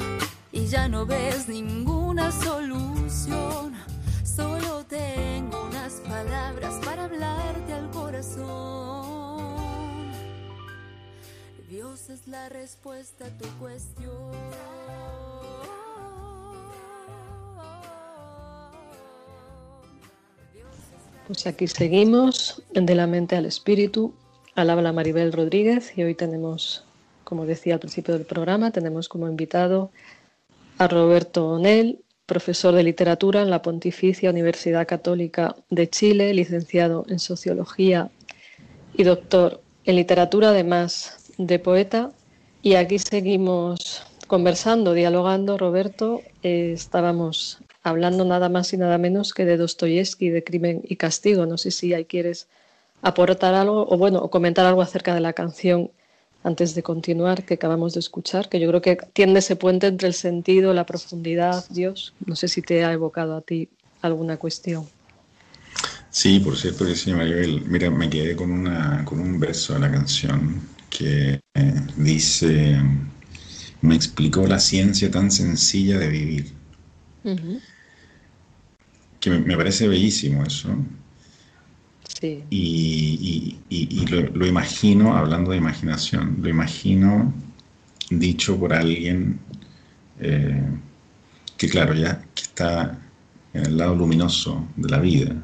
[0.53, 3.75] y ya no ves ninguna solución.
[4.25, 9.45] Solo tengo unas palabras para hablarte al corazón.
[11.69, 14.33] Dios es la respuesta a tu cuestión.
[21.27, 24.13] Pues aquí seguimos, de la mente al espíritu,
[24.55, 26.85] al habla Maribel Rodríguez y hoy tenemos,
[27.35, 29.91] como decía al principio del programa, tenemos como invitado
[30.79, 37.19] a Roberto Onel, profesor de literatura en la Pontificia Universidad Católica de Chile, licenciado en
[37.19, 38.09] Sociología
[38.97, 42.13] y doctor en literatura, además de poeta.
[42.63, 46.23] Y aquí seguimos conversando, dialogando, Roberto.
[46.45, 51.47] Eh, estábamos hablando nada más y nada menos que de Dostoyevsky, de Crimen y Castigo.
[51.47, 52.47] No sé si ahí quieres
[53.03, 55.91] aportar algo o bueno, o comentar algo acerca de la canción
[56.45, 60.07] antes de continuar que acabamos de escuchar, que yo creo que tiende ese puente entre
[60.07, 62.15] el sentido, la profundidad, Dios.
[62.25, 63.69] No sé si te ha evocado a ti
[64.03, 64.87] alguna cuestión.
[66.11, 67.63] Sí, por cierto que sí, Maribel.
[67.67, 72.81] Mira, me quedé con, una, con un verso de la canción que eh, dice,
[73.81, 76.65] me explicó la ciencia tan sencilla de vivir
[79.25, 80.69] que me, parece bellísimo eso.
[82.51, 83.57] Y,
[84.09, 87.33] lo, imagino, hablando de imaginación, lo imagino
[88.11, 89.39] dicho por alguien
[90.21, 90.63] eh,
[91.57, 92.99] que, claro, ya que está
[93.53, 95.35] en el lado luminoso de la vida,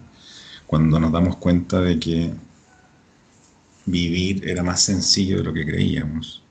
[0.66, 2.32] cuando nos damos cuenta de que
[3.86, 6.42] vivir era más sencillo de lo que creíamos.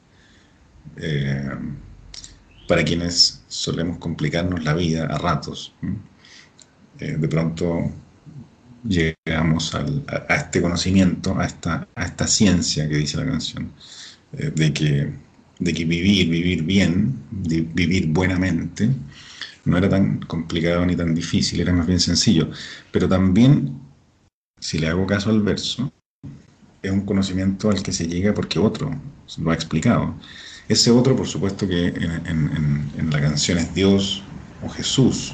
[0.97, 1.49] Eh,
[2.69, 5.73] para quienes solemos complicarnos la vida a ratos.
[6.99, 7.91] Eh, de pronto
[8.83, 9.85] llegamos a,
[10.29, 13.71] este conocimiento, a esta, a esta ciencia que dice la canción,
[14.33, 15.13] eh, de, que,
[15.59, 18.89] de que vivir, vivir bien, vivir buenamente,
[19.65, 22.49] no era tan complicado ni tan difícil, era más bien sencillo.
[22.91, 23.79] Pero también,
[24.59, 25.91] si le hago caso al verso,
[26.81, 28.91] es un conocimiento al que se llega porque otro
[29.37, 30.15] lo ha explicado.
[30.67, 34.23] Ese otro, por supuesto, que en, la canción es Dios
[34.63, 35.33] o Jesús.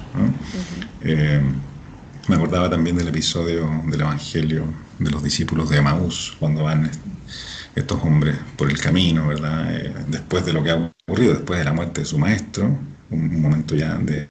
[1.01, 1.41] Eh,
[2.27, 4.65] me acordaba también del episodio del Evangelio
[4.99, 6.89] de los discípulos de Emaús, cuando van
[7.75, 9.75] estos hombres por el camino, ¿verdad?
[9.75, 12.77] Eh, después de lo que ha ocurrido, después de la muerte de su maestro,
[13.09, 14.27] un, momento ya de,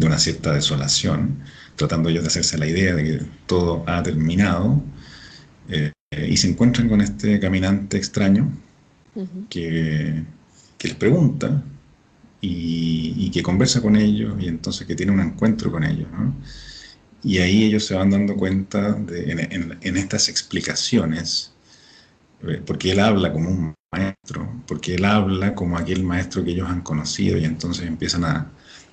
[0.00, 1.38] una cierta desolación,
[1.76, 4.82] tratando ellos de hacerse la idea de que todo ha terminado,
[5.68, 5.92] eh,
[6.28, 8.50] y se encuentran con este caminante extraño
[9.48, 10.24] que,
[10.82, 11.62] les pregunta
[12.40, 16.08] y, que conversa con ellos y entonces que tiene un encuentro con ellos.
[17.24, 21.52] Y ahí ellos se van dando cuenta en, estas explicaciones,
[22.42, 26.68] eh, porque él habla como un maestro, porque él habla como aquel maestro que ellos
[26.68, 28.50] han conocido y entonces empiezan a,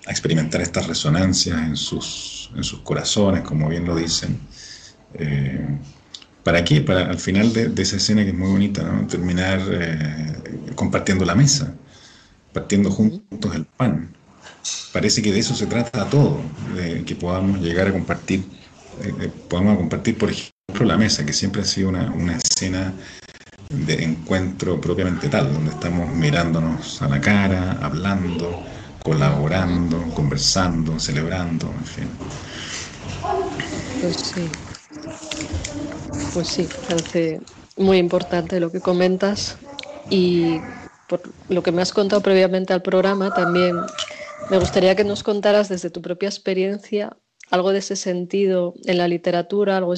[0.08, 4.40] experimentar estas resonancias en sus, en sus corazones, como bien lo dicen.
[5.14, 5.78] Eh,
[6.44, 6.82] ¿Para qué?
[6.82, 9.06] Para al final de, esa escena que es muy bonita, ¿no?
[9.06, 11.76] terminar eh, compartiendo la mesa,
[12.54, 14.16] partiendo juntos el pan.
[14.94, 16.42] Parece que de eso se trata todo,
[16.76, 18.44] de que podamos llegar a compartir,
[19.02, 22.94] eh, eh, podamos compartir, por ejemplo, la mesa, que siempre ha sido una, una escena
[23.70, 28.64] de encuentro propiamente tal, donde estamos mirándonos a la cara, hablando,
[29.04, 32.08] colaborando, conversando, celebrando, en fin.
[34.02, 34.50] Pues sí.
[36.34, 37.42] Pues sí, parece
[37.78, 39.58] muy importante lo que comentas
[40.10, 40.62] y
[41.08, 43.76] por lo que me has contado previamente al programa, también
[44.50, 47.18] me gustaría que nos contaras desde tu propia experiencia
[47.50, 49.94] algo de ese sentido en la literatura, algo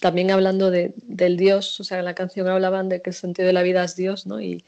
[0.00, 3.46] también hablando de, del Dios, o sea, en la canción hablaban de que el sentido
[3.46, 4.40] de la vida es Dios, ¿no?
[4.40, 4.64] Y,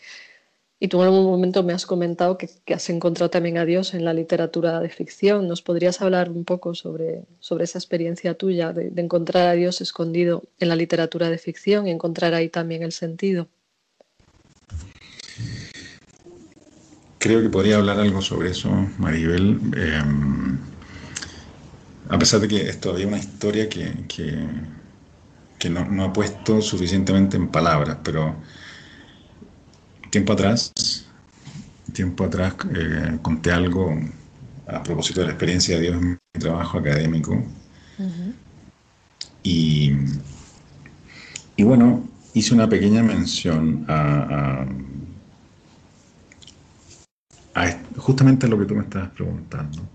[0.80, 4.05] y tú en algún momento me has comentado que, has encontrado también a Dios en
[4.05, 5.49] la literatura de ficción.
[5.49, 10.43] ¿Nos podrías hablar un poco sobre, sobre esa experiencia tuya de, encontrar a Dios escondido
[10.59, 13.49] en la literatura de ficción y encontrar ahí también el sentido?
[17.25, 18.68] Creo que podría hablar algo sobre eso,
[18.99, 19.59] Maribel.
[19.75, 20.59] Em,
[22.11, 24.05] a pesar de que es todavía una historia que,
[25.59, 28.37] que, no, no ha puesto suficientemente en palabras, pero
[30.11, 30.70] tiempo atrás,
[31.95, 33.99] tiempo atrás eh, conté algo
[34.66, 37.43] a propósito de la experiencia de Dios en mi trabajo académico.
[39.43, 39.93] y,
[41.57, 44.66] y, bueno, hice una pequeña mención a,
[47.96, 49.88] justamente a lo que tú me estabas preguntando.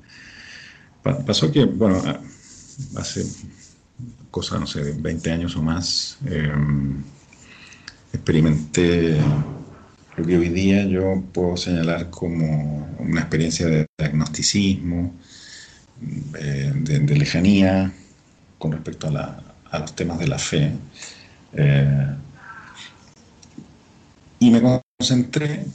[1.26, 2.02] pasó que, bueno,
[2.96, 3.26] hace
[4.32, 7.04] cosas, no sé, 20 años o más, em,
[8.14, 9.18] experimenté
[10.18, 15.14] lo que hoy día yo puedo señalar como una experiencia de agnosticismo,
[16.38, 17.92] eh, de, lejanía
[18.58, 20.72] con respecto a, los temas de la fe.
[21.54, 22.16] Eh,
[24.40, 25.66] y me concentré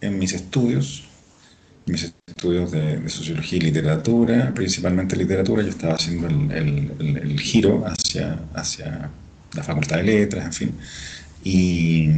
[0.00, 1.05] en mis estudios,
[1.86, 5.62] mis estudios de, sociología y literatura, principalmente literatura.
[5.62, 9.10] Yo estaba haciendo el, giro hacia, hacia
[9.54, 10.74] la Facultad de Letras, en fin.
[11.44, 12.08] Y,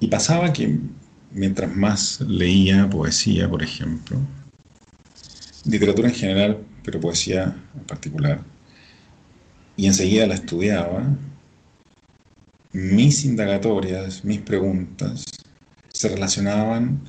[0.00, 0.78] y pasaba que
[1.32, 4.18] mientras más leía poesía, por ejemplo,
[5.64, 8.40] literatura en general, pero poesía en particular,
[9.76, 11.04] y enseguida la estudiaba,
[12.72, 15.24] mis indagatorias, mis preguntas,
[15.92, 17.00] se relacionaban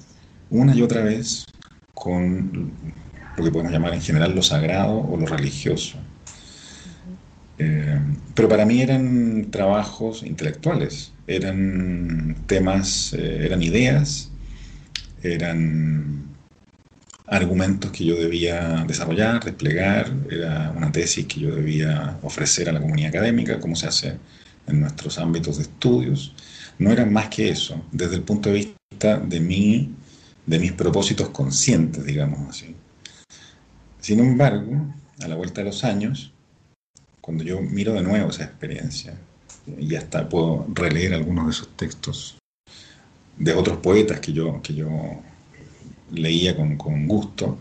[0.52, 1.46] una y otra vez
[1.94, 2.72] con
[3.38, 5.98] lo que podemos llamar en general lo sagrado o lo religioso.
[7.58, 8.00] Eh,
[8.34, 14.32] pero para mí eran trabajos intelectuales, eran temas, eh, eran ideas,
[15.24, 16.24] eran
[17.28, 22.82] argumentos que yo debía desarrollar, desplegar, era una tesis que yo debía ofrecer a la
[22.82, 24.18] comunidad académica, como se hace
[24.68, 26.34] en nuestros ámbitos de estudios.
[26.78, 29.92] No era más que eso, desde el punto de vista de mí,
[30.52, 32.76] de mis propósitos conscientes, digamos así.
[34.02, 34.94] Sin embargo,
[35.24, 36.34] a la vuelta de los años,
[37.22, 39.18] cuando yo miro de nuevo esa experiencia,
[39.80, 42.38] y hasta puedo releer algunos de esos textos
[43.38, 44.90] de otros poetas que yo, que yo
[46.12, 47.58] leía con, gusto,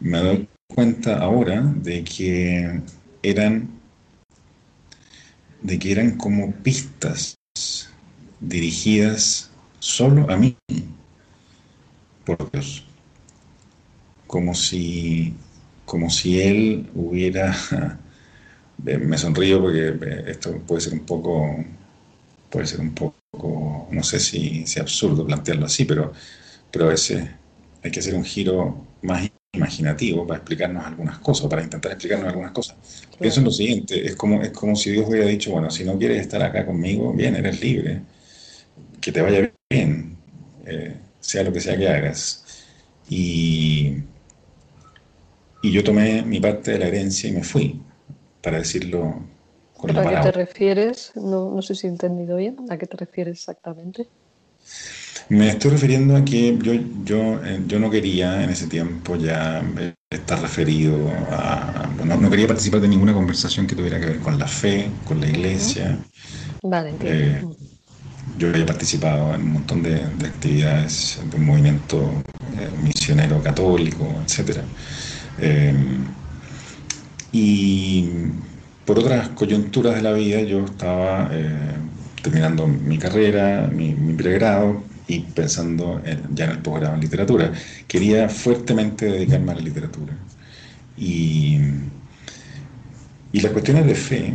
[0.00, 2.80] me doy cuenta ahora de que
[3.22, 3.68] eran
[5.62, 7.36] de que eran como pistas
[8.40, 10.56] dirigidas solo a mí
[12.36, 12.84] por Dios.
[14.26, 15.34] Como si
[15.84, 17.56] como si él hubiera
[18.78, 19.94] me sonrío porque
[20.28, 21.64] esto puede ser un poco
[22.48, 26.12] puede ser un poco no sé si es absurdo plantearlo así pero
[26.70, 27.28] pero a veces
[27.82, 32.52] hay que hacer un giro más imaginativo para explicarnos algunas cosas, para intentar explicarnos algunas
[32.52, 32.76] cosas.
[33.18, 35.98] Pienso en lo siguiente, es como, es como si Dios hubiera dicho, bueno, si no
[35.98, 38.02] quieres estar acá conmigo, bien, eres libre,
[39.00, 40.16] que te vaya bien,
[40.66, 42.44] eh, sea lo que sea que hagas.
[43.08, 43.94] Y,
[45.62, 47.80] y yo tomé mi parte de la herencia y me fui,
[48.42, 49.22] para decirlo
[49.76, 51.12] con ¿A qué te refieres?
[51.16, 52.56] No, no sé si he entendido bien.
[52.70, 54.08] ¿A qué te refieres exactamente?
[55.28, 56.72] Me estoy refiriendo a que yo,
[57.04, 59.62] yo, eh, yo no quería en ese tiempo ya
[60.10, 60.96] estar referido
[61.30, 61.88] a...
[62.04, 65.28] No, quería participar de ninguna conversación que tuviera que ver con la fe, con la
[65.28, 65.98] iglesia.
[66.62, 67.44] Vale, eh,
[68.40, 72.10] yo había participado en un montón de, actividades de un movimiento
[72.82, 74.60] misionero católico, etc.
[77.32, 78.08] y
[78.86, 81.30] por otras coyunturas de la vida yo estaba
[82.22, 86.00] terminando mi carrera, mi, mi pregrado, y pensando
[86.32, 87.52] ya en el posgrado en literatura.
[87.86, 90.14] Quería fuertemente dedicarme a la literatura.
[90.96, 91.58] Y,
[93.32, 94.34] y las cuestiones de fe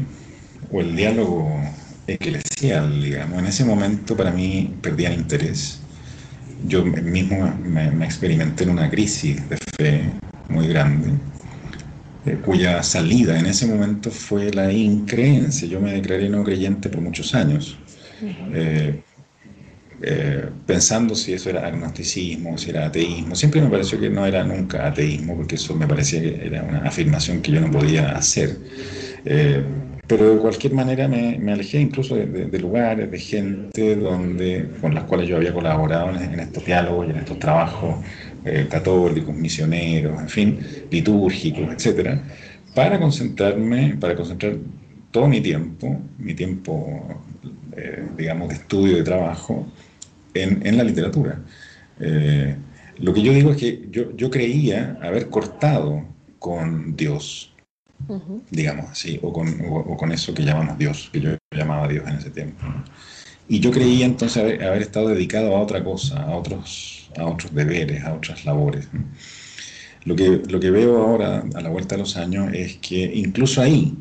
[0.71, 1.59] o el diálogo
[2.07, 5.79] eclesial, digamos, en ese momento para mí perdían interés.
[6.67, 10.09] Yo mismo me, experimenté en una crisis de fe
[10.49, 11.11] muy grande,
[12.25, 15.67] eh, cuya salida en ese momento fue la increencia.
[15.67, 17.77] Yo me declaré no creyente por muchos años.
[18.53, 23.33] Eh, pensando si eso era agnosticismo, si era ateísmo.
[23.35, 26.79] Siempre me pareció que no era nunca ateísmo, porque eso me parecía que era una
[26.79, 28.57] afirmación que yo no podía hacer.
[30.05, 35.05] Eh, pero de cualquier manera me, alejé incluso de, lugares, de gente donde, con las
[35.05, 38.03] cuales yo había colaborado en, estos diálogos y en estos trabajos
[38.45, 40.59] eh, católicos, misioneros, en fin,
[40.91, 42.21] litúrgicos, etcétera,
[42.73, 44.57] para concentrarme, para concentrar
[45.11, 47.07] todo mi tiempo, mi tiempo,
[48.17, 49.65] digamos, de estudio, de trabajo,
[50.35, 51.39] en, la literatura.
[51.99, 52.55] Eh,
[52.97, 56.03] lo que yo digo es que yo, creía haber cortado
[56.39, 57.53] con Dios,
[58.51, 62.63] digamos así, o con, eso que llamamos Dios, que yo llamaba Dios en ese tiempo.
[63.47, 68.03] Y yo creía entonces haber, estado dedicado a otra cosa, a otros, a otros deberes,
[68.03, 68.87] a otras labores.
[70.03, 73.61] Lo que, lo que veo ahora, a la vuelta de los años, es que incluso
[73.61, 73.97] ahí,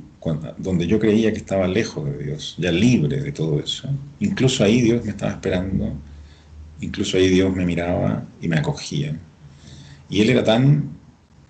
[0.59, 3.89] donde yo creía que estaba lejos de Dios, ya libre de todo eso,
[4.21, 5.95] incluso ahí Dios me estaba esperando
[6.81, 9.17] Incluso ahí Dios me miraba y me acogía.
[10.11, 10.91] Y Él era tan,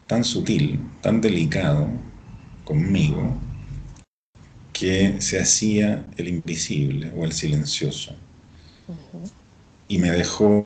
[0.06, 1.88] tan sutil, tan delicado
[2.64, 3.36] conmigo,
[4.72, 8.16] que se hacía el invisible o el silencioso.
[9.88, 10.64] Y me dejó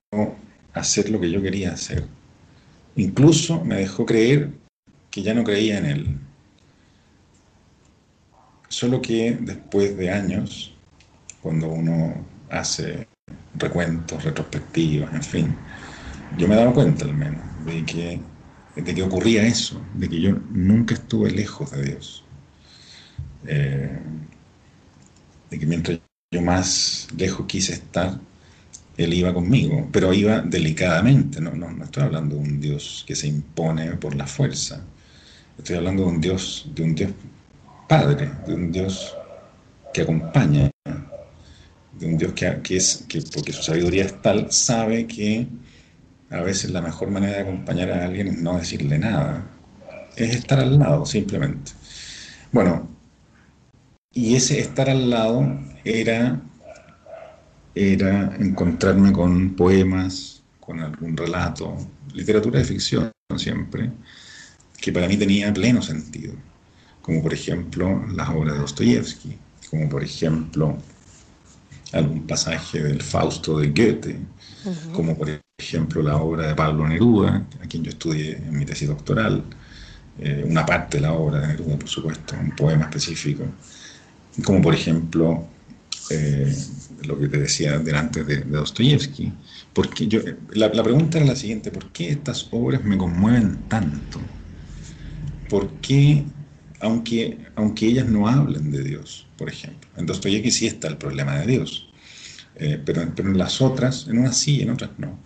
[0.72, 2.05] hacer lo que yo quería hacer.
[2.96, 4.51] Incluso me dejó creer
[5.11, 6.18] que ya no creía en Él.
[8.68, 10.74] Solo que después de años,
[11.42, 13.07] cuando uno hace
[13.55, 15.57] recuentos, retrospectivas, en fin.
[16.36, 18.20] Yo me he dado cuenta al menos de que,
[18.83, 22.24] de que ocurría eso, de que yo nunca estuve lejos de Dios.
[23.47, 23.99] Eh,
[25.51, 25.99] de que mientras
[26.31, 28.18] yo más lejos quise estar,
[28.97, 33.16] Él iba conmigo, pero iba delicadamente, no, no, no estoy hablando de un Dios que
[33.16, 34.85] se impone por la fuerza,
[35.57, 37.11] estoy hablando de un Dios, de un Dios
[37.89, 39.16] Padre, de un Dios
[39.95, 40.70] que acompaña,
[41.99, 45.47] de un Dios que, que es, que porque su sabiduría es tal, sabe que
[46.31, 49.47] a veces la mejor manera de acompañar a alguien es no decirle nada,
[50.16, 51.72] es estar al lado simplemente.
[52.53, 52.89] Bueno,
[54.12, 55.47] y ese estar al lado
[55.85, 56.41] era,
[57.74, 61.76] era encontrarme con poemas, con algún relato,
[62.12, 63.91] literatura de ficción siempre,
[64.81, 66.35] que para mí tenía pleno sentido,
[67.03, 69.39] como por ejemplo las obras de Dostoyevsky,
[69.70, 70.79] como por ejemplo
[71.93, 74.18] algún pasaje del Fausto de Goethe,
[74.93, 78.89] como por ejemplo la obra de Pablo Neruda, a quien yo estudié en mi tesis
[78.89, 79.43] doctoral,
[80.21, 83.45] eh, una parte de la obra de Neruda, por supuesto, un poema específico,
[84.45, 85.47] como por ejemplo
[86.11, 86.55] eh,
[87.05, 89.33] lo que te decía delante de, de Dostoyevsky.
[89.73, 90.21] Porque yo,
[90.53, 94.21] la, la, pregunta es la siguiente, ¿por qué estas obras me conmueven tanto?
[95.49, 96.25] ¿Por qué,
[96.81, 99.89] aunque, aunque ellas no hablen de Dios, por ejemplo?
[99.97, 101.88] En Dostoyevsky sí está el problema de Dios,
[102.59, 105.19] eh, pero, pero en las otras, en unas sí, en otras no.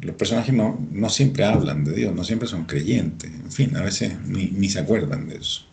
[0.00, 3.82] Los personajes no, no siempre hablan de Dios, no siempre son creyentes, en fin, a
[3.82, 5.66] veces ni, ni se acuerdan de eso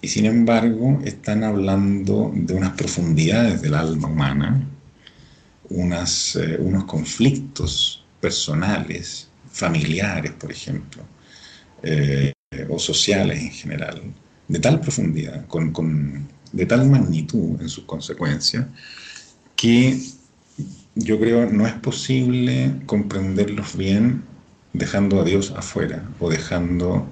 [0.00, 4.64] y sin embargo están hablando de unas profundidades del alma humana,
[5.68, 11.02] unas, eh, unos conflictos personales, familiares, por ejemplo,
[11.82, 12.32] eh,
[12.68, 14.02] o sociales en general,
[14.46, 18.64] de tal profundidad, con, con, de tal magnitud en sus consecuencias,
[19.56, 19.98] que
[20.94, 24.24] yo creo no es posible comprenderlos bien
[24.72, 27.06] dejando a Dios afuera o dejando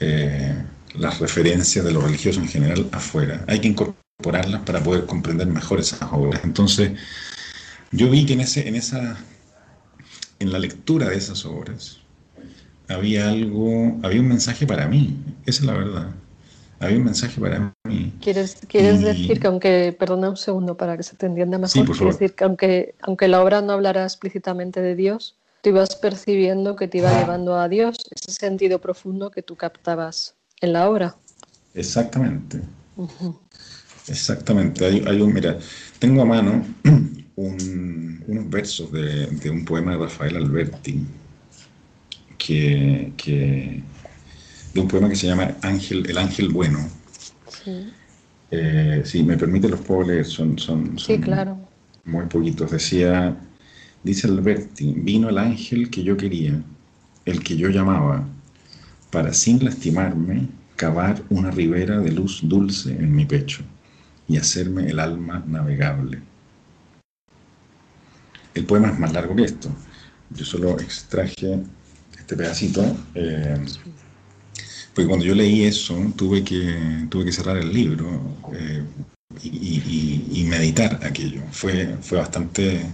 [0.00, 0.54] eh,
[0.94, 3.44] las referencias de lo religioso en general afuera.
[3.48, 6.42] Hay que incorporarlas para poder comprender mejor esas obras.
[6.44, 6.92] Entonces,
[7.90, 9.16] yo vi que en, ese, en, esa,
[10.38, 11.98] en la lectura de esas obras
[12.88, 15.16] había algo, había un mensaje para mí,
[15.46, 16.10] esa es la verdad.
[16.82, 18.12] Había un mensaje para mí.
[18.20, 21.92] ¿Quieres, quieres decir que aunque, perdona un segundo para que se te entienda mejor, sí,
[21.92, 26.74] quieres decir que aunque, aunque la obra no hablara explícitamente de Dios, tú ibas percibiendo
[26.74, 31.16] que te iba llevando a Dios, ese sentido profundo que tú captabas en la obra.
[31.74, 32.60] Exactamente.
[34.08, 34.84] Exactamente.
[34.84, 35.58] Hay, un, mira,
[36.00, 36.66] tengo a mano
[37.36, 41.06] unos versos de, un poema de Rafael Alberti,
[42.36, 43.82] que,
[44.74, 46.78] de un poema que se llama Ángel, El Ángel Bueno.
[47.48, 47.92] Sí.
[48.50, 51.58] Eh, si me permite, los puedo leer, son, son, sí, claro.
[52.04, 52.70] muy poquitos.
[52.70, 53.34] Decía,
[54.02, 56.62] dice Alberti, vino el ángel que yo quería,
[57.24, 58.26] el que yo llamaba
[59.10, 63.62] para sin lastimarme cavar una ribera de luz dulce en mi pecho
[64.28, 66.20] y hacerme el alma navegable.
[68.54, 69.68] El poema es más largo que esto.
[70.30, 71.62] Yo solo extraje
[72.18, 73.58] este pedacito, eh,
[74.94, 78.20] porque cuando yo leí eso tuve que, tuve que cerrar el libro
[78.52, 78.84] eh,
[79.42, 81.42] y, meditar aquello.
[81.50, 82.84] Fue, fue bastante,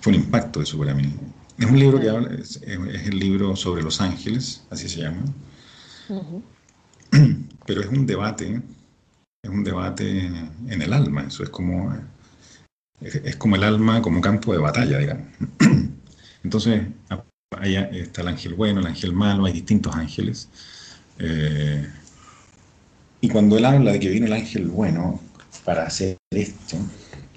[0.00, 1.12] fue un impacto eso para mí.
[1.58, 5.24] Es un libro que habla, es, es el libro sobre los ángeles, así se llama.
[7.66, 8.62] Pero es un debate,
[9.42, 10.26] es un debate
[10.68, 11.92] en el alma, eso es como,
[13.00, 15.26] es, como el alma como campo de batalla, digamos.
[16.44, 16.82] Entonces,
[17.50, 20.48] ahí está el ángel bueno, el ángel malo, hay distintos ángeles.
[21.24, 21.86] Eh,
[23.20, 25.20] y cuando él habla de que vino el ángel bueno
[25.64, 26.76] para hacer esto,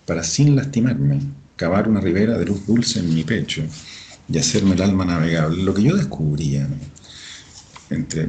[0.07, 1.21] para sin lastimarme,
[1.55, 3.63] cavar una ribera de luz dulce en mi pecho
[4.27, 6.67] y hacerme el alma navegable, lo que yo descubría,
[7.91, 8.27] entre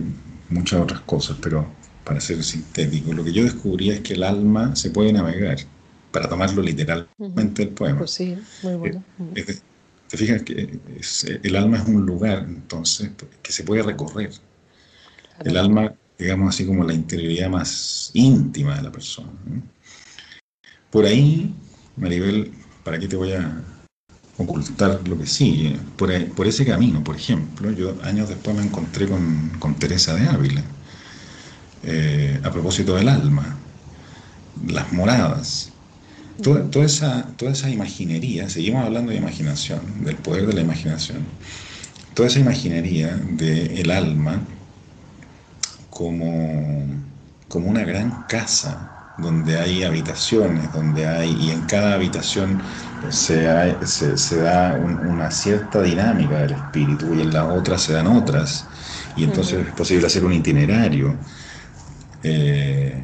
[0.51, 1.67] muchas otras cosas, pero
[2.05, 5.57] para ser sintético, lo que yo descubrí es que el alma se puede navegar,
[6.13, 7.99] para tomarlo literalmente el poema.
[7.99, 9.05] Pues sí, muy eh, bueno.
[10.09, 10.79] te fijas que
[11.43, 13.11] el alma es un lugar, entonces,
[13.43, 14.31] que se puede recorrer.
[15.45, 19.29] El alma, digamos así como la interioridad más íntima de la persona.
[20.91, 21.55] Por ahí,
[21.97, 22.53] Maribel,
[22.85, 23.63] ¿para qué te voy a
[24.39, 25.77] ocultar lo que sigue.
[25.97, 30.29] Por, por, ese camino, por ejemplo, yo años después me encontré con, con Teresa de
[30.29, 30.63] Ávila,
[31.85, 33.57] eh, a propósito del alma,
[34.67, 35.73] las moradas,
[36.43, 41.25] toda, toda, esa, toda esa imaginería, seguimos hablando de imaginación, del poder de la imaginación,
[42.15, 44.43] toda esa imaginería del alma
[45.97, 46.85] como,
[47.49, 52.61] como una gran casa donde hay habitaciones, donde hay, y en cada habitación
[53.09, 53.47] se,
[53.87, 58.67] se, da una cierta dinámica del espíritu y en la otra se dan otras,
[59.17, 61.17] y entonces es posible hacer un itinerario.
[62.23, 63.03] Eh,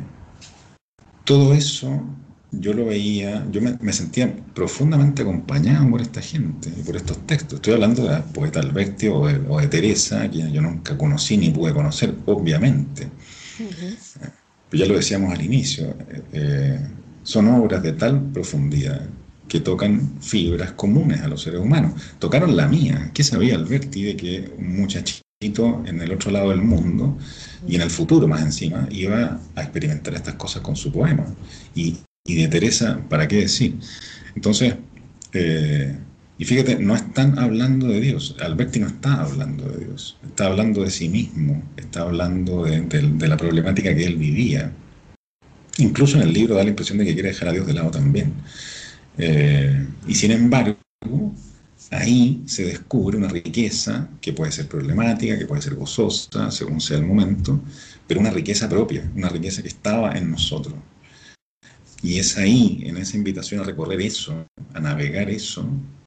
[1.24, 1.98] todo eso
[2.52, 7.54] yo lo veía, yo me, sentía profundamente acompañado por esta gente y por estos textos.
[7.54, 12.14] Estoy hablando de poeta Alberti o de, Teresa, que yo nunca conocí ni pude conocer,
[12.26, 13.08] obviamente.
[14.68, 15.94] Pero ya lo decíamos al inicio,
[16.32, 16.78] eh,
[17.22, 19.08] son obras de tal profundidad
[19.48, 22.00] que tocan fibras comunes a los seres humanos.
[22.18, 23.10] Tocaron la mía.
[23.14, 25.22] ¿Qué sabía Alberti de que un muchachito
[25.86, 27.18] en el otro lado del mundo
[27.66, 31.26] y en el futuro más encima iba a experimentar estas cosas con su poema?
[31.74, 33.78] Y y de Teresa, ¿para qué decir?
[34.34, 34.74] Entonces,
[35.32, 35.96] eh,
[36.38, 38.36] y fíjate, no están hablando de Dios.
[38.40, 43.36] Alberti no está hablando de Dios, está hablando de sí mismo, está hablando de, la
[43.36, 44.72] problemática que él vivía.
[45.78, 47.90] Incluso en el libro da la impresión de que quiere dejar a Dios de lado
[47.90, 48.34] también.
[49.18, 50.76] Eh, y sin embargo,
[51.90, 56.98] ahí se descubre una riqueza que puede ser problemática, que puede ser gozosa, según sea
[56.98, 57.60] el momento,
[58.06, 60.74] pero una riqueza propia, una riqueza que estaba en nosotros,
[62.02, 64.44] y es ahí, en esa invitación a recorrer eso,
[64.74, 65.64] a navegar eso,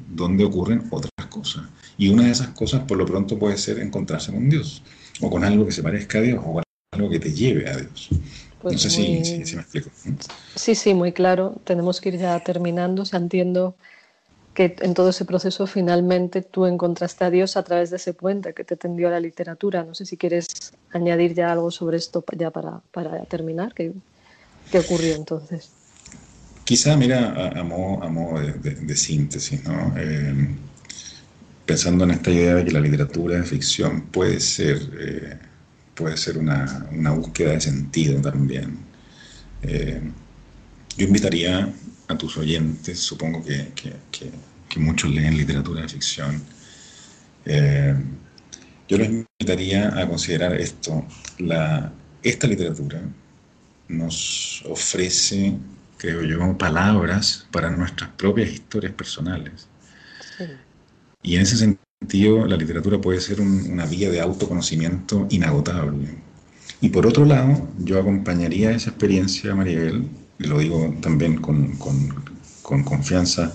[0.09, 1.63] donde ocurren otras cosas.
[1.97, 4.83] Y una de esas cosas, por lo pronto, puede ser encontrarse con Dios,
[5.21, 7.77] o con algo que se parezca a Dios, o con algo que te lleve a
[7.77, 8.09] Dios.
[8.61, 9.89] Pues no sé si, me explico.
[10.55, 11.61] Sí, sí, muy claro.
[11.63, 13.03] Tenemos que ir ya terminando.
[13.03, 13.75] O sea, entiendo
[14.55, 18.53] que en todo ese proceso finalmente tú encontraste a Dios a través de ese puente
[18.53, 19.83] que te tendió a la literatura.
[19.83, 20.47] No sé si quieres
[20.91, 23.73] añadir ya algo sobre esto ya para, para terminar.
[23.75, 23.93] ¿Qué,
[24.71, 25.74] ¿Qué ocurrió entonces?
[26.65, 29.93] Quizá, mira, a, modo, de, síntesis, ¿no?
[29.97, 30.47] Eh,
[31.63, 35.37] pensando en esta idea de que la literatura de ficción puede ser, eh,
[35.93, 38.79] puede ser una, búsqueda de sentido también.
[39.61, 40.01] Eh,
[40.97, 41.71] yo invitaría
[42.07, 43.71] a tus oyentes, supongo que,
[44.77, 46.41] muchos leen literatura de ficción,
[48.89, 51.05] yo les invitaría a considerar esto.
[51.37, 51.93] La,
[52.23, 53.01] esta literatura
[53.87, 55.57] nos ofrece
[55.97, 59.67] creo yo, palabras para nuestras propias historias personales.
[61.21, 66.09] Y en ese sentido, la literatura puede ser una vía de autoconocimiento inagotable.
[66.81, 71.77] Y por otro lado, yo acompañaría esa experiencia, Maribel, y lo digo también con,
[72.61, 73.53] confianza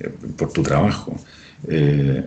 [0.00, 1.16] eh, por tu trabajo,
[1.68, 2.26] eh,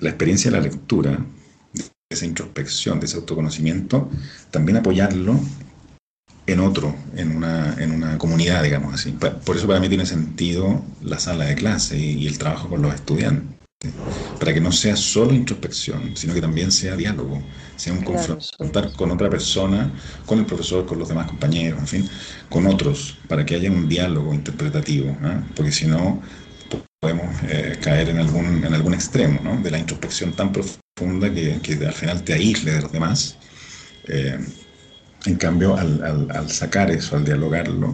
[0.00, 1.24] la experiencia de la lectura,
[1.72, 4.10] de esa introspección, de ese autoconocimiento,
[4.50, 5.38] también apoyarlo
[6.46, 9.12] en otro, en una, en una comunidad, digamos así.
[9.12, 12.94] Por eso para mí tiene sentido la sala de clase y, el trabajo con los
[12.94, 13.56] estudiantes,
[14.38, 17.42] para que no sea solo introspección, sino que también sea diálogo,
[17.76, 19.92] sea un confrontar con otra persona,
[20.24, 22.10] con el profesor, con los demás compañeros, en fin,
[22.48, 25.42] con otros, para que haya un diálogo interpretativo, ¿ah?
[25.54, 26.22] porque si no
[27.00, 29.60] podemos eh, caer en algún, en algún extremo ¿no?
[29.60, 33.36] de la introspección tan profunda que, que, al final te aísle de los demás.
[34.08, 34.38] Eh,
[35.26, 37.92] en cambio, al, sacar eso, al dialogarlo,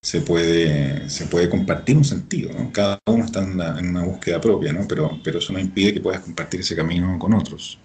[0.00, 2.52] se puede, se puede compartir un sentido.
[2.52, 2.72] ¿no?
[2.72, 3.52] Cada uno está en
[3.88, 4.86] una, búsqueda propia, ¿no?
[4.88, 7.78] pero, pero eso no impide que puedas compartir ese camino con otros.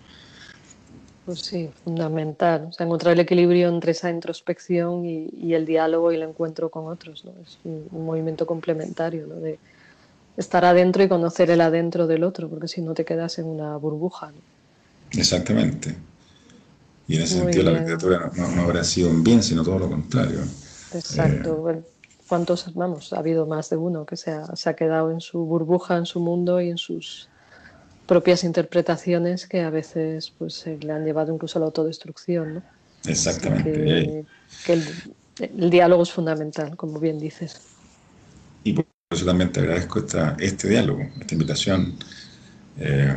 [1.25, 2.67] Pues sí, fundamental.
[2.69, 6.87] O sea, encontrar el equilibrio entre esa introspección y, el diálogo y el encuentro con
[6.87, 7.23] otros.
[7.23, 7.31] ¿no?
[7.41, 9.35] Es un, movimiento complementario ¿no?
[9.35, 9.57] de
[10.35, 13.77] estar adentro y conocer el adentro del otro, porque si no te quedas en una
[13.77, 14.31] burbuja.
[15.11, 15.95] Exactamente.
[17.07, 20.39] Y en ese sentido la literatura no, habrá sido un bien, sino todo lo contrario.
[20.93, 21.69] Exacto.
[21.69, 21.81] Eh,
[22.27, 25.39] ¿Cuántos, vamos, ha habido más de uno que se ha, se ha quedado en su
[25.45, 27.27] burbuja, en su mundo y en sus
[28.07, 32.63] propias interpretaciones que a veces pues le han llevado incluso a la autodestrucción, ¿no?
[33.05, 34.25] Exactamente.
[34.65, 37.59] Que, el, diálogo es fundamental, como bien dices.
[38.63, 41.95] Y por eso también te agradezco esta, este diálogo, esta invitación.
[42.79, 43.15] Eh,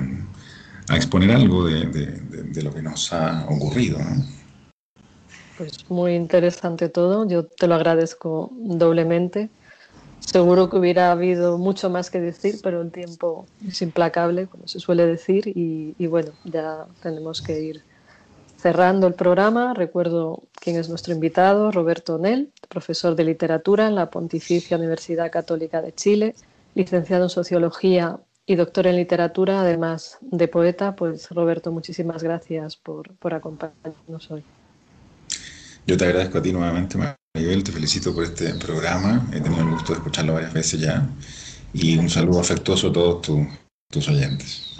[0.89, 3.99] a exponer algo de, lo que nos ha ocurrido.
[5.59, 9.49] Pues muy interesante todo, yo te lo agradezco doblemente.
[10.21, 14.81] Seguro que hubiera habido mucho más que decir, pero el tiempo es implacable, como se
[14.81, 17.83] suele decir, y, bueno, ya tenemos que ir
[18.57, 19.73] cerrando el programa.
[19.73, 25.81] Recuerdo quién es nuestro invitado, Roberto Nel, profesor de literatura en la Pontificia Universidad Católica
[25.81, 26.35] de Chile,
[26.75, 30.95] licenciado en Sociología y doctor en literatura, además de poeta.
[30.95, 34.45] Pues Roberto, muchísimas gracias por, por acompañarnos hoy.
[35.87, 39.71] Yo te agradezco a ti nuevamente, Maribel, te felicito por este programa, he tenido el
[39.71, 41.07] gusto de escucharlo varias veces ya
[41.73, 43.27] y un saludo afectuoso a todos
[43.91, 44.77] tus oyentes.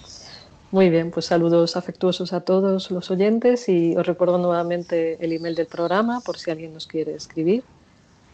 [0.73, 5.55] Muy bien, pues saludos afectuosos a todos los oyentes y os recuerdo nuevamente el email
[5.55, 7.63] del programa por si alguien nos quiere escribir.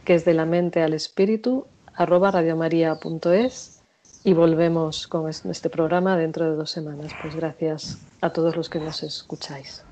[0.05, 3.82] que es de la mente al espíritu, arroba radiomaria.es
[4.25, 7.13] y volvemos con este programa dentro de dos semanas.
[7.21, 9.85] Pues gracias a todos los que nos escucháis.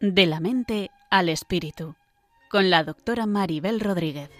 [0.00, 1.96] De la mente al espíritu,
[2.54, 4.30] con la doctora Maribel Rodríguez.